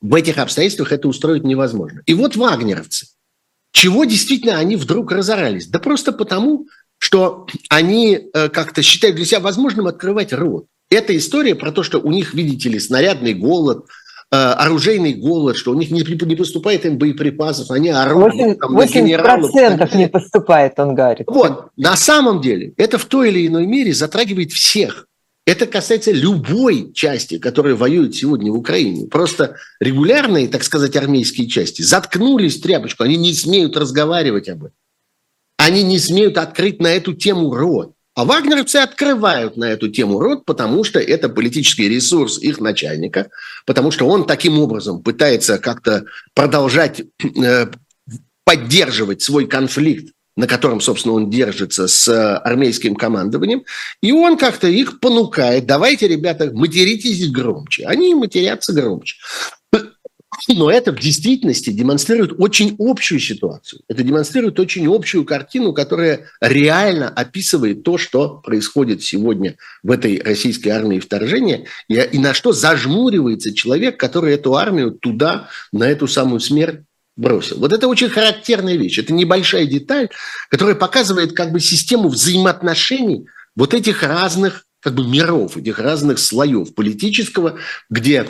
[0.00, 2.02] в этих обстоятельствах это устроить невозможно.
[2.06, 3.06] И вот вагнеровцы.
[3.70, 5.68] Чего действительно они вдруг разорались?
[5.68, 6.66] Да просто потому,
[6.98, 10.66] что они э, как-то считают для себя возможным открывать рот.
[10.90, 13.86] Это история про то, что у них, видите ли, снарядный голод,
[14.36, 18.34] оружейный голод, что у них не, не поступает им боеприпасов, они орут.
[18.34, 19.54] 80%, там, на генералов.
[19.54, 21.26] 80% не поступает, он говорит.
[21.28, 25.06] Вот, на самом деле, это в той или иной мере затрагивает всех.
[25.44, 29.06] Это касается любой части, которая воюет сегодня в Украине.
[29.06, 34.76] Просто регулярные, так сказать, армейские части заткнулись в тряпочку, они не смеют разговаривать об этом.
[35.58, 37.92] Они не смеют открыть на эту тему рот.
[38.14, 43.30] А вагнеровцы открывают на эту тему рот, потому что это политический ресурс их начальника,
[43.64, 46.04] потому что он таким образом пытается как-то
[46.34, 47.66] продолжать э,
[48.44, 53.64] поддерживать свой конфликт, на котором, собственно, он держится с армейским командованием,
[54.02, 57.86] и он как-то их понукает, давайте, ребята, материтесь громче.
[57.86, 59.16] Они матерятся громче.
[60.48, 63.82] Но это в действительности демонстрирует очень общую ситуацию.
[63.88, 70.70] Это демонстрирует очень общую картину, которая реально описывает то, что происходит сегодня в этой российской
[70.70, 76.40] армии вторжения, и, и на что зажмуривается человек, который эту армию туда, на эту самую
[76.40, 76.80] смерть
[77.16, 77.58] бросил.
[77.58, 78.98] Вот это очень характерная вещь.
[78.98, 80.08] Это небольшая деталь,
[80.48, 86.74] которая показывает как бы систему взаимоотношений вот этих разных как бы миров, этих разных слоев
[86.74, 87.58] политического,
[87.88, 88.26] где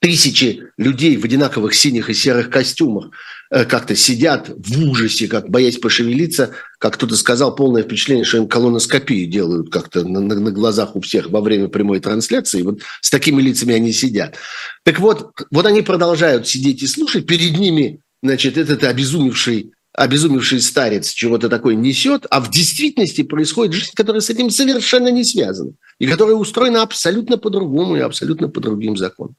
[0.00, 3.10] тысячи людей в одинаковых синих и серых костюмах
[3.50, 8.48] э, как-то сидят в ужасе, как боясь пошевелиться, как кто-то сказал, полное впечатление, что им
[8.48, 12.62] колоноскопию делают как-то на, на, на глазах у всех во время прямой трансляции.
[12.62, 14.36] Вот с такими лицами они сидят.
[14.84, 17.26] Так вот, вот они продолжают сидеть и слушать.
[17.26, 23.92] Перед ними, значит, этот обезумевший обезумевший старец чего-то такое несет, а в действительности происходит жизнь,
[23.94, 28.98] которая с этим совершенно не связана, и которая устроена абсолютно по-другому и абсолютно по другим
[28.98, 29.34] законам.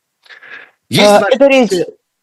[0.89, 1.69] Есть а, это речь,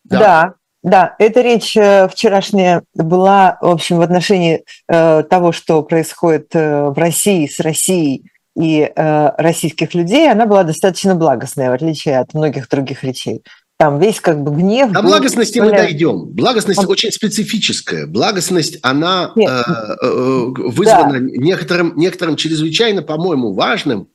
[0.05, 0.19] да.
[0.19, 6.55] да, Да, эта речь э, вчерашняя была, в общем, в отношении э, того, что происходит
[6.55, 12.19] э, в России с Россией и э, российских людей, она была достаточно благостная, в отличие
[12.19, 13.43] от многих других речей.
[13.77, 14.93] Там весь как бы гнев.
[14.93, 16.27] До благостности мы дойдем.
[16.27, 16.87] Благостность Он...
[16.87, 18.07] очень специфическая.
[18.07, 21.19] Благостность, она э, э, вызвана да.
[21.21, 24.09] некоторым, некоторым чрезвычайно, по-моему, важным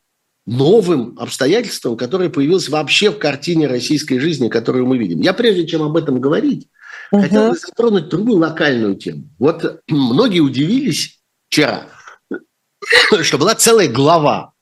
[0.49, 5.21] новым обстоятельством, которое появилось вообще в картине российской жизни, которую мы видим.
[5.21, 6.67] Я прежде чем об этом говорить,
[7.11, 7.21] угу.
[7.21, 9.29] хотел бы затронуть другую локальную тему.
[9.37, 11.19] Вот многие удивились
[11.49, 11.85] вчера,
[13.21, 14.53] что была целая глава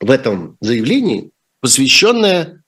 [0.00, 2.62] в этом заявлении, посвященная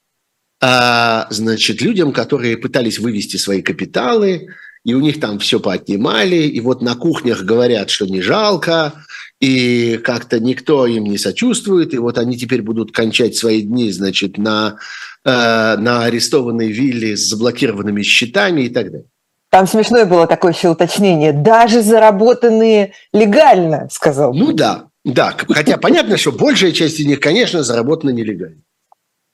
[0.61, 4.49] а, значит, людям, которые пытались вывести свои капиталы,
[4.85, 8.95] и у них там все поотнимали, и вот на кухнях говорят, что не жалко,
[9.41, 14.37] и как-то никто им не сочувствует, и вот они теперь будут кончать свои дни, значит,
[14.37, 14.77] на,
[15.25, 19.09] э, на арестованной вилле с заблокированными счетами и так далее.
[19.51, 21.33] Там смешное было такое еще уточнение.
[21.33, 24.33] Даже заработанные легально, сказал.
[24.33, 25.35] Ну да, да.
[25.49, 28.63] Хотя понятно, что большая часть из них, конечно, заработана нелегально.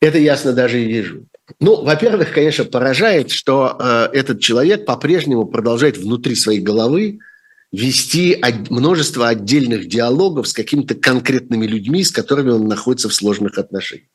[0.01, 1.27] Это ясно даже и вижу.
[1.61, 7.19] Ну, во-первых, конечно, поражает, что э, этот человек по-прежнему продолжает внутри своей головы
[7.73, 8.41] вести
[8.71, 14.09] множество отдельных диалогов с какими-то конкретными людьми, с которыми он находится в сложных отношениях.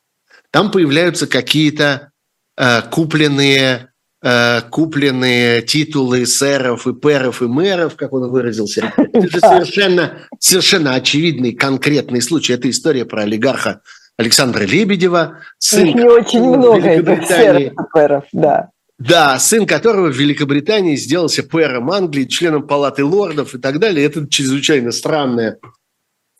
[0.50, 2.10] Там появляются какие-то
[2.58, 3.92] э, купленные,
[4.22, 8.92] э, купленные титулы сэров и перов и мэров, как он выразился.
[9.12, 12.52] Это же совершенно, совершенно очевидный конкретный случай.
[12.52, 13.80] Это история про олигарха
[14.18, 18.68] Александра Лебедева, сын Их не очень много этих сэров и перов, да.
[18.98, 24.06] Да, сын которого в Великобритании сделался пэром Англии, членом палаты лордов и так далее.
[24.06, 25.58] Это чрезвычайно странная,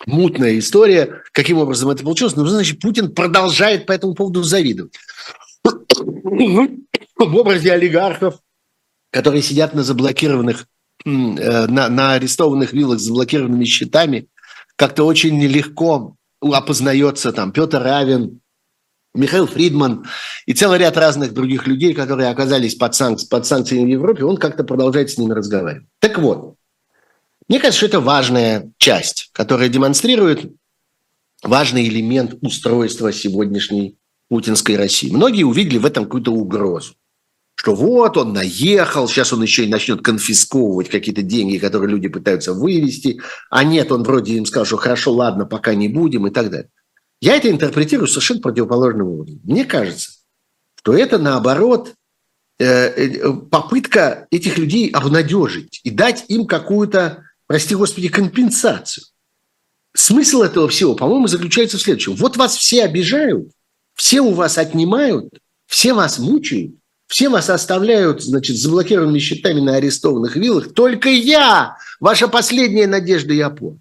[0.06, 1.22] мутная история.
[1.32, 2.36] Каким образом это получилось?
[2.36, 4.94] Ну, значит, Путин продолжает по этому поводу завидовать.
[5.64, 8.40] В образе олигархов,
[9.10, 10.66] которые сидят на заблокированных,
[11.04, 14.28] э, на, на арестованных виллах с заблокированными счетами,
[14.76, 18.41] как-то очень нелегко опознается там Петр Равин,
[19.14, 20.06] Михаил Фридман
[20.46, 24.38] и целый ряд разных других людей, которые оказались под, санк- под санкциями в Европе, он
[24.38, 25.86] как-то продолжает с ними разговаривать.
[25.98, 26.56] Так вот,
[27.48, 30.50] мне кажется, что это важная часть, которая демонстрирует
[31.42, 33.96] важный элемент устройства сегодняшней
[34.28, 35.10] путинской России.
[35.10, 36.94] Многие увидели в этом какую-то угрозу.
[37.54, 42.54] Что вот он наехал, сейчас он еще и начнет конфисковывать какие-то деньги, которые люди пытаются
[42.54, 43.20] вывести.
[43.50, 46.70] А нет, он вроде им сказал, что хорошо, ладно, пока не будем и так далее.
[47.22, 49.40] Я это интерпретирую совершенно противоположным образом.
[49.44, 50.10] Мне кажется,
[50.74, 51.94] что это наоборот
[52.58, 59.04] э, э, попытка этих людей обнадежить и дать им какую-то, прости господи, компенсацию.
[59.94, 62.16] Смысл этого всего, по-моему, заключается в следующем.
[62.16, 63.52] Вот вас все обижают,
[63.94, 65.32] все у вас отнимают,
[65.66, 66.74] все вас мучают,
[67.06, 70.74] все вас оставляют, значит, с заблокированными счетами на арестованных виллах.
[70.74, 73.78] Только я, ваша последняя надежда и опора.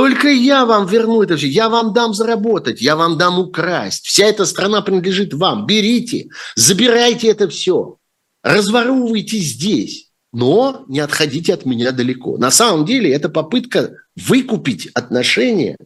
[0.00, 1.46] Только я вам верну это все.
[1.46, 4.06] Я вам дам заработать, я вам дам украсть.
[4.06, 5.66] Вся эта страна принадлежит вам.
[5.66, 7.98] Берите, забирайте это все.
[8.42, 10.08] Разворовывайте здесь.
[10.32, 12.38] Но не отходите от меня далеко.
[12.38, 15.76] На самом деле это попытка выкупить отношения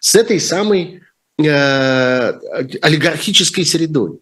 [0.00, 1.02] с этой самой
[1.38, 1.44] э,
[2.80, 4.20] олигархической средой.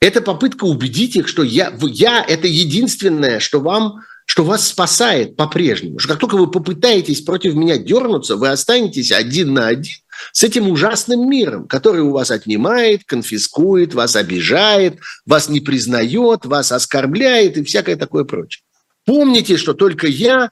[0.00, 5.98] Это попытка убедить их, что я, я– это единственное, что вам что вас спасает по-прежнему.
[5.98, 9.94] Что как только вы попытаетесь против меня дернуться, вы останетесь один на один
[10.32, 16.72] с этим ужасным миром, который у вас отнимает, конфискует, вас обижает, вас не признает, вас
[16.72, 18.62] оскорбляет и всякое такое прочее.
[19.04, 20.50] Помните, что только я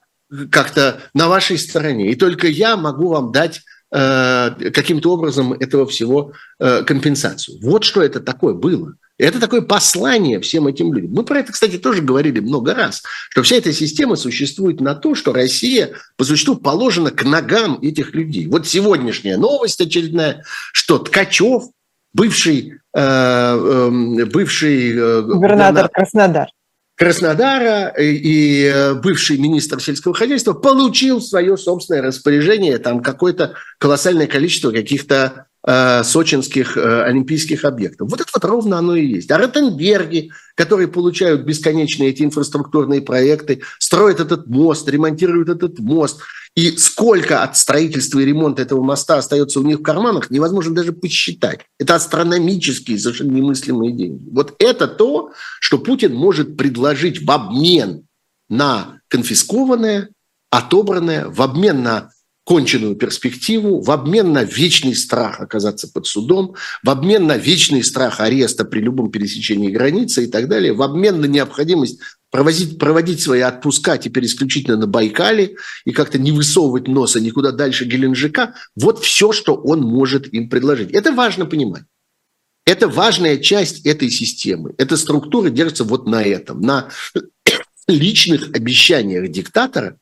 [0.50, 3.62] как-то на вашей стороне, и только я могу вам дать
[3.94, 7.58] каким-то образом этого всего э, компенсацию.
[7.62, 8.94] Вот что это такое было.
[9.16, 11.12] Это такое послание всем этим людям.
[11.12, 15.14] Мы про это, кстати, тоже говорили много раз, что вся эта система существует на то,
[15.14, 18.48] что Россия по существу положена к ногам этих людей.
[18.48, 20.42] Вот сегодняшняя новость очередная,
[20.72, 21.64] что Ткачев,
[22.12, 26.48] бывший, э, э, бывший э, губернатор Краснодар.
[26.96, 34.70] Краснодара и э, бывший министр сельского хозяйства получил свое собственное распоряжение там какое-то колоссальное количество
[34.70, 35.53] каких-то Э,
[36.04, 38.10] сочинских э, олимпийских объектов.
[38.10, 39.30] Вот это вот ровно оно и есть.
[39.30, 46.20] А Ротенберги, которые получают бесконечные эти инфраструктурные проекты, строят этот мост, ремонтируют этот мост.
[46.54, 50.92] И сколько от строительства и ремонта этого моста остается у них в карманах, невозможно даже
[50.92, 51.60] посчитать.
[51.78, 54.22] Это астрономические, совершенно немыслимые деньги.
[54.30, 58.06] Вот это то, что Путин может предложить в обмен
[58.48, 60.10] на конфискованное,
[60.50, 62.10] отобранное, в обмен на
[62.44, 68.20] конченую перспективу, в обмен на вечный страх оказаться под судом, в обмен на вечный страх
[68.20, 73.40] ареста при любом пересечении границы и так далее, в обмен на необходимость проводить, проводить свои
[73.40, 79.32] отпуска теперь исключительно на Байкале и как-то не высовывать носа никуда дальше Геленджика, вот все,
[79.32, 80.90] что он может им предложить.
[80.90, 81.84] Это важно понимать.
[82.66, 84.74] Это важная часть этой системы.
[84.78, 86.90] Эта структура держится вот на этом, на
[87.88, 89.98] личных обещаниях диктатора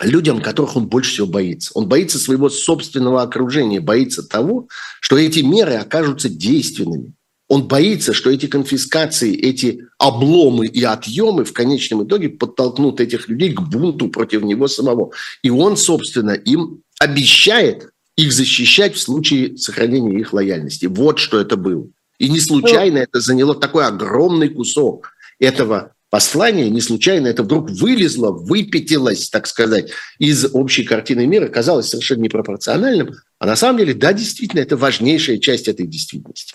[0.00, 1.70] людям, которых он больше всего боится.
[1.74, 4.68] Он боится своего собственного окружения, боится того,
[5.00, 7.14] что эти меры окажутся действенными.
[7.48, 13.52] Он боится, что эти конфискации, эти обломы и отъемы в конечном итоге подтолкнут этих людей
[13.52, 15.10] к бунту против него самого.
[15.42, 20.86] И он, собственно, им обещает их защищать в случае сохранения их лояльности.
[20.86, 21.86] Вот что это было.
[22.18, 28.30] И не случайно это заняло такой огромный кусок этого послание не случайно это вдруг вылезло,
[28.30, 29.90] выпятилось, так сказать,
[30.20, 33.14] из общей картины мира, казалось совершенно непропорциональным.
[33.40, 36.54] А на самом деле, да, действительно, это важнейшая часть этой действительности.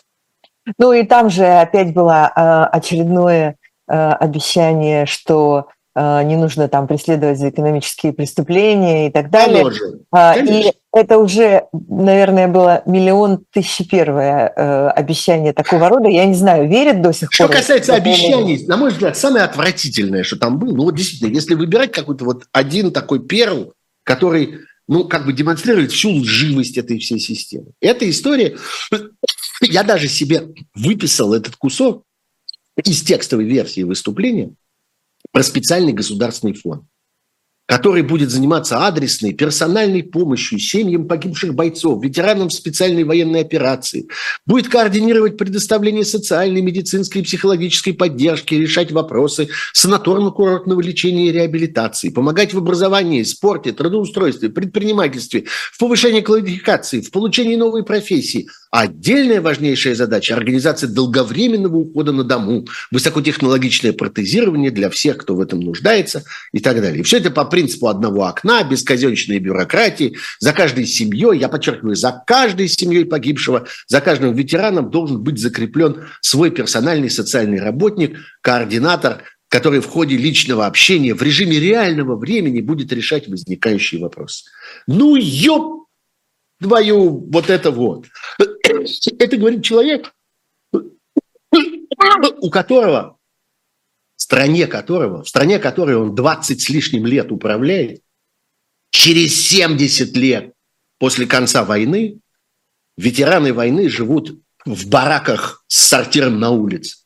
[0.78, 6.88] Ну и там же опять было а, очередное а, обещание, что а, не нужно там
[6.88, 9.66] преследовать за экономические преступления и так далее.
[10.10, 10.70] Конечно.
[10.70, 16.10] И это уже, наверное, было миллион тысяч первое э, обещание такого рода.
[16.10, 17.54] Я не знаю, верят до сих что пор.
[17.54, 21.54] Что касается обещаний, на мой взгляд, самое отвратительное, что там было, ну вот действительно, если
[21.54, 23.74] выбирать какой-то вот один такой перл,
[24.04, 27.68] который, ну, как бы демонстрирует всю лживость этой всей системы.
[27.82, 28.58] Эта история,
[29.62, 32.04] я даже себе выписал этот кусок
[32.84, 34.54] из текстовой версии выступления
[35.32, 36.84] про специальный государственный фонд
[37.70, 44.08] который будет заниматься адресной, персональной помощью семьям погибших бойцов, ветеранам специальной военной операции,
[44.48, 52.56] будет координировать предоставление социальной, медицинской и психологической поддержки, решать вопросы санаторно-курортного лечения и реабилитации, помогать
[52.56, 58.48] в образовании, спорте, трудоустройстве, предпринимательстве, в повышении квалификации, в получении новой профессии.
[58.72, 65.60] Отдельная важнейшая задача– организация долговременного ухода на дому, высокотехнологичное протезирование для всех, кто в этом
[65.60, 67.00] нуждается и так далее.
[67.00, 70.18] И все это по принципу одного окна, без казенщины бюрократии.
[70.40, 76.06] За каждой семьей, я подчеркиваю, за каждой семьей погибшего, за каждым ветераном должен быть закреплен
[76.22, 82.94] свой персональный социальный работник, координатор, который в ходе личного общения в режиме реального времени будет
[82.94, 84.46] решать возникающие вопросы.
[84.86, 85.80] Ну, ёп
[86.62, 88.06] твою вот это вот.
[89.18, 90.14] Это говорит человек,
[92.42, 93.20] у которого
[94.30, 98.04] стране которого, в стране которой он 20 с лишним лет управляет,
[98.92, 100.54] через 70 лет
[101.00, 102.20] после конца войны
[102.96, 106.98] ветераны войны живут в бараках с сортиром на улице.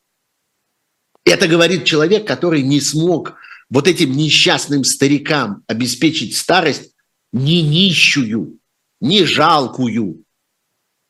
[1.24, 3.36] Это говорит человек, который не смог
[3.70, 6.94] вот этим несчастным старикам обеспечить старость
[7.32, 8.58] не нищую,
[9.00, 10.23] не жалкую.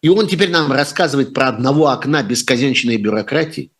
[0.05, 3.73] И он теперь нам рассказывает про одного окна без казенщины бюрократии.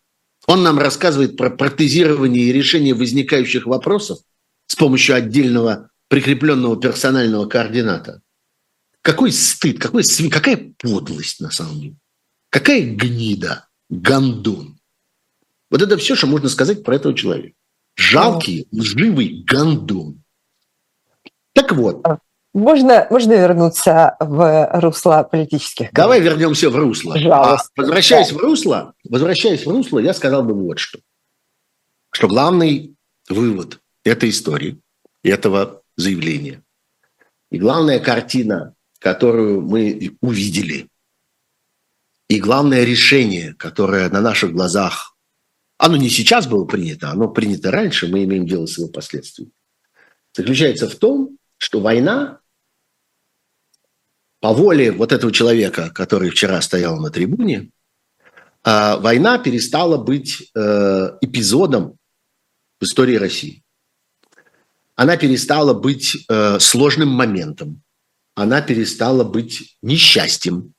[0.47, 4.17] Он нам рассказывает про протезирование и решение возникающих вопросов
[4.65, 8.23] с помощью отдельного прикрепленного персонального координата.
[9.03, 10.01] Какой стыд, какой,
[10.31, 11.97] какая подлость на самом деле.
[12.49, 14.79] Какая гнида, гандон.
[15.69, 17.55] Вот это все, что можно сказать про этого человека.
[17.95, 20.23] Жалкий, лживый гандон.
[21.53, 22.03] Так вот,
[22.55, 25.91] можно, можно вернуться в русло политических?
[25.91, 27.13] Давай вернемся в русло.
[27.29, 28.35] А, возвращаясь да.
[28.35, 30.99] в русло, возвращаясь в русло, я сказал бы вот что.
[32.11, 32.95] Что главный
[33.27, 34.79] вывод этой истории,
[35.21, 36.63] этого заявления,
[37.51, 40.87] и главная картина, которую мы увидели,
[42.29, 45.17] и главное решение, которое на наших глазах,
[45.77, 49.51] оно не сейчас было принято, оно принято раньше, мы имеем дело с его последствиями,
[50.33, 52.39] заключается в том, что война
[54.39, 57.69] по воле вот этого человека, который вчера стоял на трибуне,
[58.63, 61.97] а, война перестала быть э, эпизодом
[62.79, 63.63] в истории России.
[64.95, 67.83] Она перестала быть э, сложным моментом.
[68.33, 70.73] Она перестала быть несчастьем.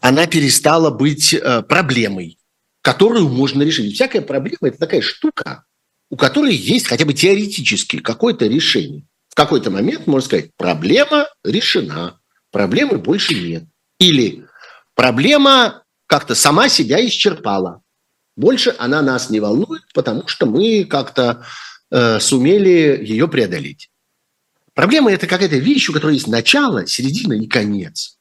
[0.00, 2.38] Она перестала быть э, проблемой,
[2.82, 3.94] которую можно решить.
[3.94, 5.64] Всякая проблема– это такая штука,
[6.10, 9.06] у которой есть хотя бы теоретически какое-то решение.
[9.28, 12.20] В какой-то момент можно сказать, проблема решена
[12.50, 13.64] проблемы больше нет.
[13.98, 14.46] Или
[14.94, 17.82] проблема как-то сама себя исчерпала.
[18.36, 21.44] Больше она нас не волнует, потому что мы как-то
[21.90, 23.90] э, сумели ее преодолеть.
[24.74, 28.16] Проблема– это какая-то вещь, у которой есть начало, середина и конец.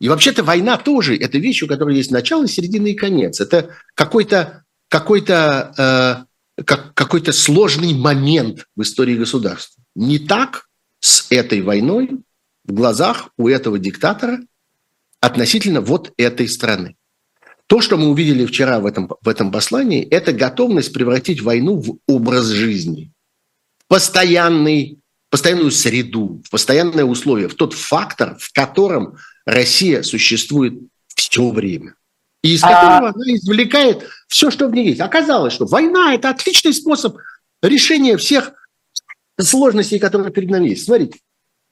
[0.00, 3.40] И вообще-то война тоже– это вещь, у которой есть начало, середина и конец.
[3.40, 6.24] Это какой-то какой э,
[6.64, 9.82] как, какой сложный момент в истории государства.
[9.94, 10.68] Не так
[10.98, 12.10] с этой войной,
[12.70, 14.40] в глазах у этого диктатора
[15.20, 16.96] относительно вот этой страны.
[17.66, 21.98] То, что мы увидели вчера в этом, в этом послании, это готовность превратить войну в
[22.06, 23.12] образ жизни,
[23.86, 24.98] постоянный,
[25.30, 30.74] постоянную среду, в постоянное условие, в тот фактор, в котором Россия существует
[31.14, 31.94] все время.
[32.42, 33.12] И из которого а...
[33.14, 35.00] она извлекает все, что в ней есть.
[35.00, 37.16] Оказалось, что война– это отличный способ
[37.62, 38.52] решения всех
[39.38, 40.84] сложностей, которые перед нами есть.
[40.84, 41.18] Смотрите,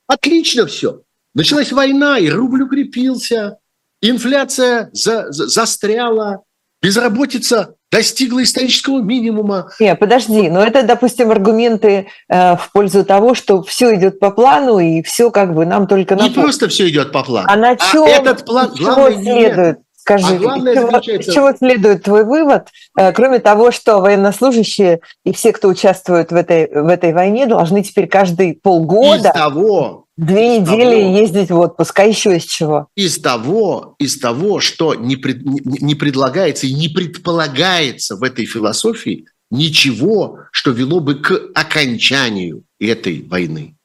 [0.09, 1.03] отлично все.
[1.35, 3.59] Началась война, и рубль укрепился,
[4.03, 6.43] инфляция за, за, застряла,
[6.83, 9.71] безработица достигла исторического минимума.
[9.81, 14.79] Не, подожди, но это, допустим, аргументы э, в пользу того, что все идет по плану
[14.79, 17.47] и все как бы нам только на Не просто все идет по плану.
[17.51, 19.79] А на чем, а этот план чего следует?
[20.09, 21.33] Скажи, а главное чего, заключается...
[21.33, 26.67] чего следует твой вывод, э, кроме того, что военнослужащие и все, кто участвует в этой,
[26.67, 29.29] в этой войне, должны теперь каждые полгода...
[29.29, 32.89] Из того, Две недели того, ездить в отпуск, а еще из чего?
[32.97, 39.27] Из того, из того что не, пред, не предлагается и не предполагается в этой философии
[39.51, 43.77] ничего, что вело бы к окончанию этой войны.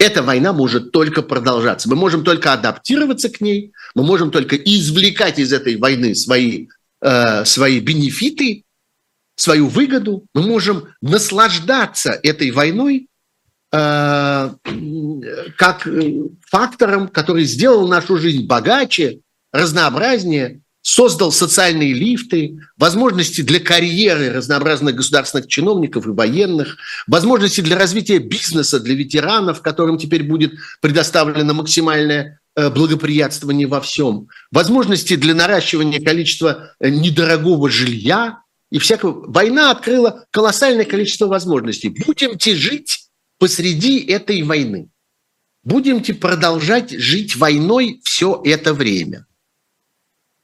[0.00, 1.88] Эта война может только продолжаться.
[1.88, 6.66] Мы можем только адаптироваться к ней, мы можем только извлекать из этой войны свои,
[7.00, 8.64] э, свои бенефиты,
[9.36, 10.24] свою выгоду.
[10.34, 13.06] Мы можем наслаждаться этой войной
[13.72, 14.50] Э,
[15.56, 15.86] как
[16.48, 19.20] фактором, который сделал нашу жизнь богаче,
[19.52, 26.76] разнообразнее, создал социальные лифты, возможности для карьеры разнообразных государственных чиновников и военных,
[27.06, 34.28] возможности для развития бизнеса для ветеранов, которым теперь будет предоставлено максимальное э, благоприятствование во всем,
[34.50, 38.38] возможности для наращивания количества э, недорогого жилья
[38.70, 39.30] и всякого.
[39.30, 41.90] Война открыла колоссальное количество возможностей.
[42.06, 43.08] Будемте жить
[43.38, 44.88] посреди этой войны.
[45.62, 49.26] Будемте продолжать жить войной все это время.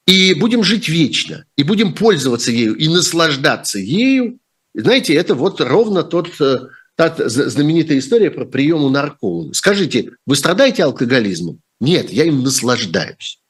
[0.06, 4.38] И будем жить вечно, и будем пользоваться ею, и наслаждаться ею.
[4.74, 6.58] Знаете, это вот ровно тот, э,
[6.94, 9.52] та знаменитая история про прием у нарколога.
[9.52, 11.60] Скажите, вы страдаете алкоголизмом?
[11.80, 13.40] Нет, я им наслаждаюсь.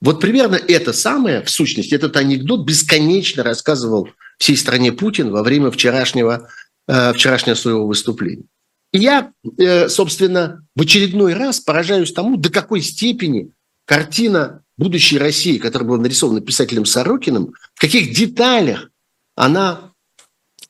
[0.00, 5.70] Вот примерно это самое, в сущности, этот анекдот бесконечно рассказывал всей стране Путин во время
[5.70, 6.48] вчерашнего,
[6.86, 8.44] э, вчерашнего своего выступления.
[8.92, 13.50] И я, э, собственно, в очередной раз поражаюсь тому, до какой степени
[13.84, 18.90] картина будущей России, которая была нарисована писателем Сорокиным, в каких деталях
[19.34, 19.92] она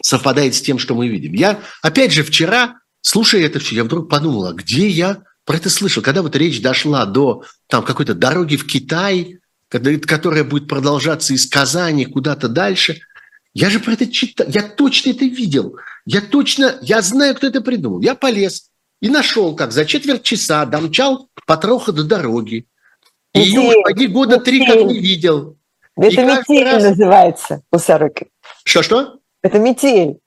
[0.02, 1.32] совпадает с тем, что мы видим.
[1.32, 5.70] Я, опять же, вчера, слушая это все, я вдруг подумал, а где я про это
[5.70, 6.02] слышал?
[6.02, 9.38] Когда вот речь дошла до там, какой-то дороги в Китай,
[9.68, 13.00] которая будет продолжаться из Казани куда-то дальше–
[13.58, 15.78] я же про это читал, я точно это видел.
[16.04, 18.02] Я точно, я знаю, кто это придумал.
[18.02, 18.68] Я полез
[19.00, 22.66] и нашел, как за четверть часа домчал Патроха до дороги.
[23.36, 25.56] И ее уж поди года три как не видел.
[25.96, 26.82] Это и метель раз...
[26.82, 28.26] называется у сороки.
[28.64, 29.18] Что-что?
[29.42, 30.18] Это метель.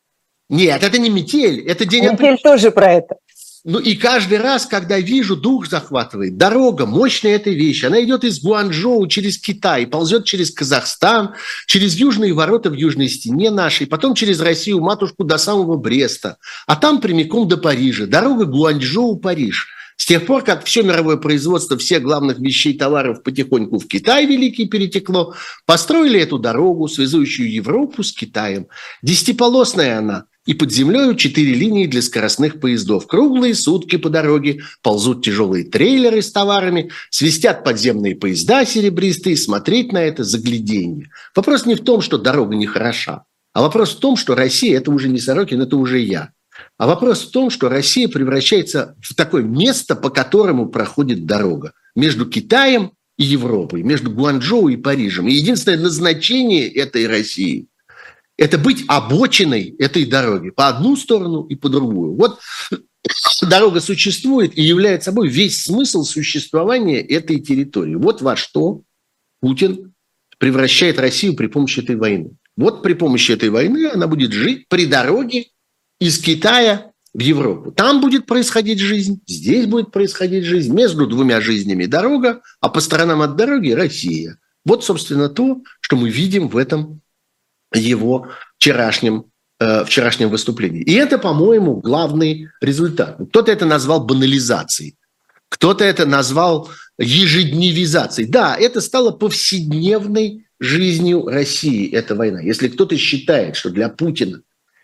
[0.49, 2.05] Нет, это не метель, это день...
[2.05, 3.17] Метель тоже про это.
[3.65, 6.37] Ну и каждый раз, когда вижу, дух захватывает.
[6.37, 7.83] Дорога, мощная эта вещь.
[7.83, 11.35] Она идет из Гуанчжоу через Китай, ползет через Казахстан,
[11.67, 16.37] через южные ворота в южной стене нашей, потом через Россию, матушку до самого Бреста,
[16.67, 18.05] а там прямиком до Парижа.
[18.05, 19.67] Дорога Гуанчжоу-Париж.
[19.99, 24.65] С тех пор, как все мировое производство всех главных вещей, товаров потихоньку в Китай великий
[24.65, 25.35] перетекло,
[25.65, 28.67] построили эту дорогу, связующую Европу с Китаем.
[29.03, 33.05] Десятиполосная она– и под землей четыре линии для скоростных поездов.
[33.05, 39.99] Круглые сутки по дороге ползут тяжелые трейлеры с товарами, свистят подземные поезда серебристые, смотреть на
[39.99, 41.11] это загляденье.
[41.35, 45.09] Вопрос не в том, что дорога нехороша, а вопрос в том, что Россия– это уже
[45.09, 46.31] не Сорокин, это уже я.
[46.77, 52.25] А вопрос в том, что Россия превращается в такое место, по которому проходит дорога между
[52.25, 55.27] Китаем и Европой, между Гуанчжоу и Парижем.
[55.27, 57.67] И единственное назначение этой России–
[58.37, 62.15] это быть обочиной этой дороги по одну сторону и по другую.
[62.15, 62.39] Вот
[63.41, 67.95] дорога существует и является собой весь смысл существования этой территории.
[67.95, 68.83] Вот во что
[69.41, 69.93] Путин
[70.37, 72.31] превращает Россию при помощи этой войны.
[72.55, 75.47] Вот при помощи этой войны она будет жить при дороге
[75.99, 77.71] из Китая в Европу.
[77.71, 80.73] Там будет происходить жизнь, здесь будет происходить жизнь.
[80.73, 84.37] Между двумя жизнями дорога, а по сторонам от дороги Россия.
[84.65, 87.01] Вот, собственно, то, что мы видим в этом
[87.73, 89.25] его вчерашнем,
[89.59, 90.83] э, вчерашнем выступлении.
[90.83, 93.17] И это, по-моему, главный результат.
[93.29, 94.95] Кто-то это назвал банализацией,
[95.49, 96.69] кто-то это назвал
[96.99, 98.27] ежедневизацией.
[98.29, 102.41] Да, это стало повседневной жизнью России, эта война.
[102.41, 104.41] Если кто-то считает, что для Путина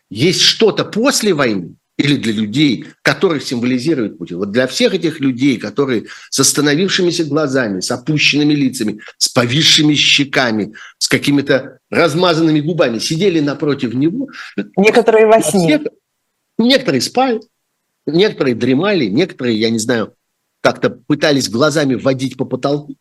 [0.09, 4.37] есть что-то после войны, или для людей, которых символизирует Путин.
[4.37, 10.73] Вот для всех этих людей, которые с остановившимися глазами, с опущенными лицами, с повисшими щеками,
[10.97, 14.29] с какими-то размазанными губами сидели напротив него.
[14.75, 15.79] Некоторые во сне.
[15.79, 15.91] Всех,
[16.57, 17.39] некоторые спали,
[18.05, 20.13] некоторые дремали, некоторые, я не знаю,
[20.61, 22.95] как-то пытались глазами водить по потолку.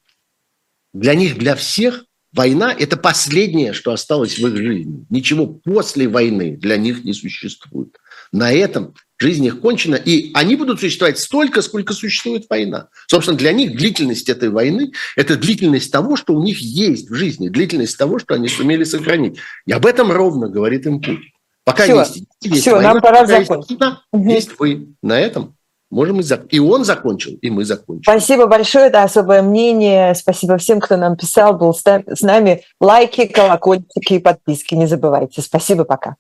[0.92, 2.04] Для них, для всех
[2.34, 5.06] война– это последнее, что осталось в их жизни.
[5.08, 7.96] Ничего после войны для них не существует.
[8.32, 12.88] На этом жизнь их кончена, и они будут существовать столько, сколько существует война.
[13.06, 17.48] Собственно, для них длительность этой войны– это длительность того, что у них есть в жизни,
[17.48, 19.38] длительность того, что они сумели сохранить.
[19.66, 21.22] И об этом ровно говорит им Путин.
[21.64, 23.70] Пока все, есть, есть все, война, нам пора закончить.
[23.70, 23.82] Есть,
[24.12, 24.30] угу.
[24.30, 24.88] есть вы.
[25.02, 25.56] На этом
[25.94, 26.46] можем и, зак...
[26.50, 28.02] и он закончил, и мы закончим.
[28.02, 30.14] Спасибо большое, это особое мнение.
[30.14, 32.62] Спасибо всем, кто нам писал, был с нами.
[32.80, 35.40] Лайки, колокольчики и подписки не забывайте.
[35.40, 36.16] Спасибо, пока.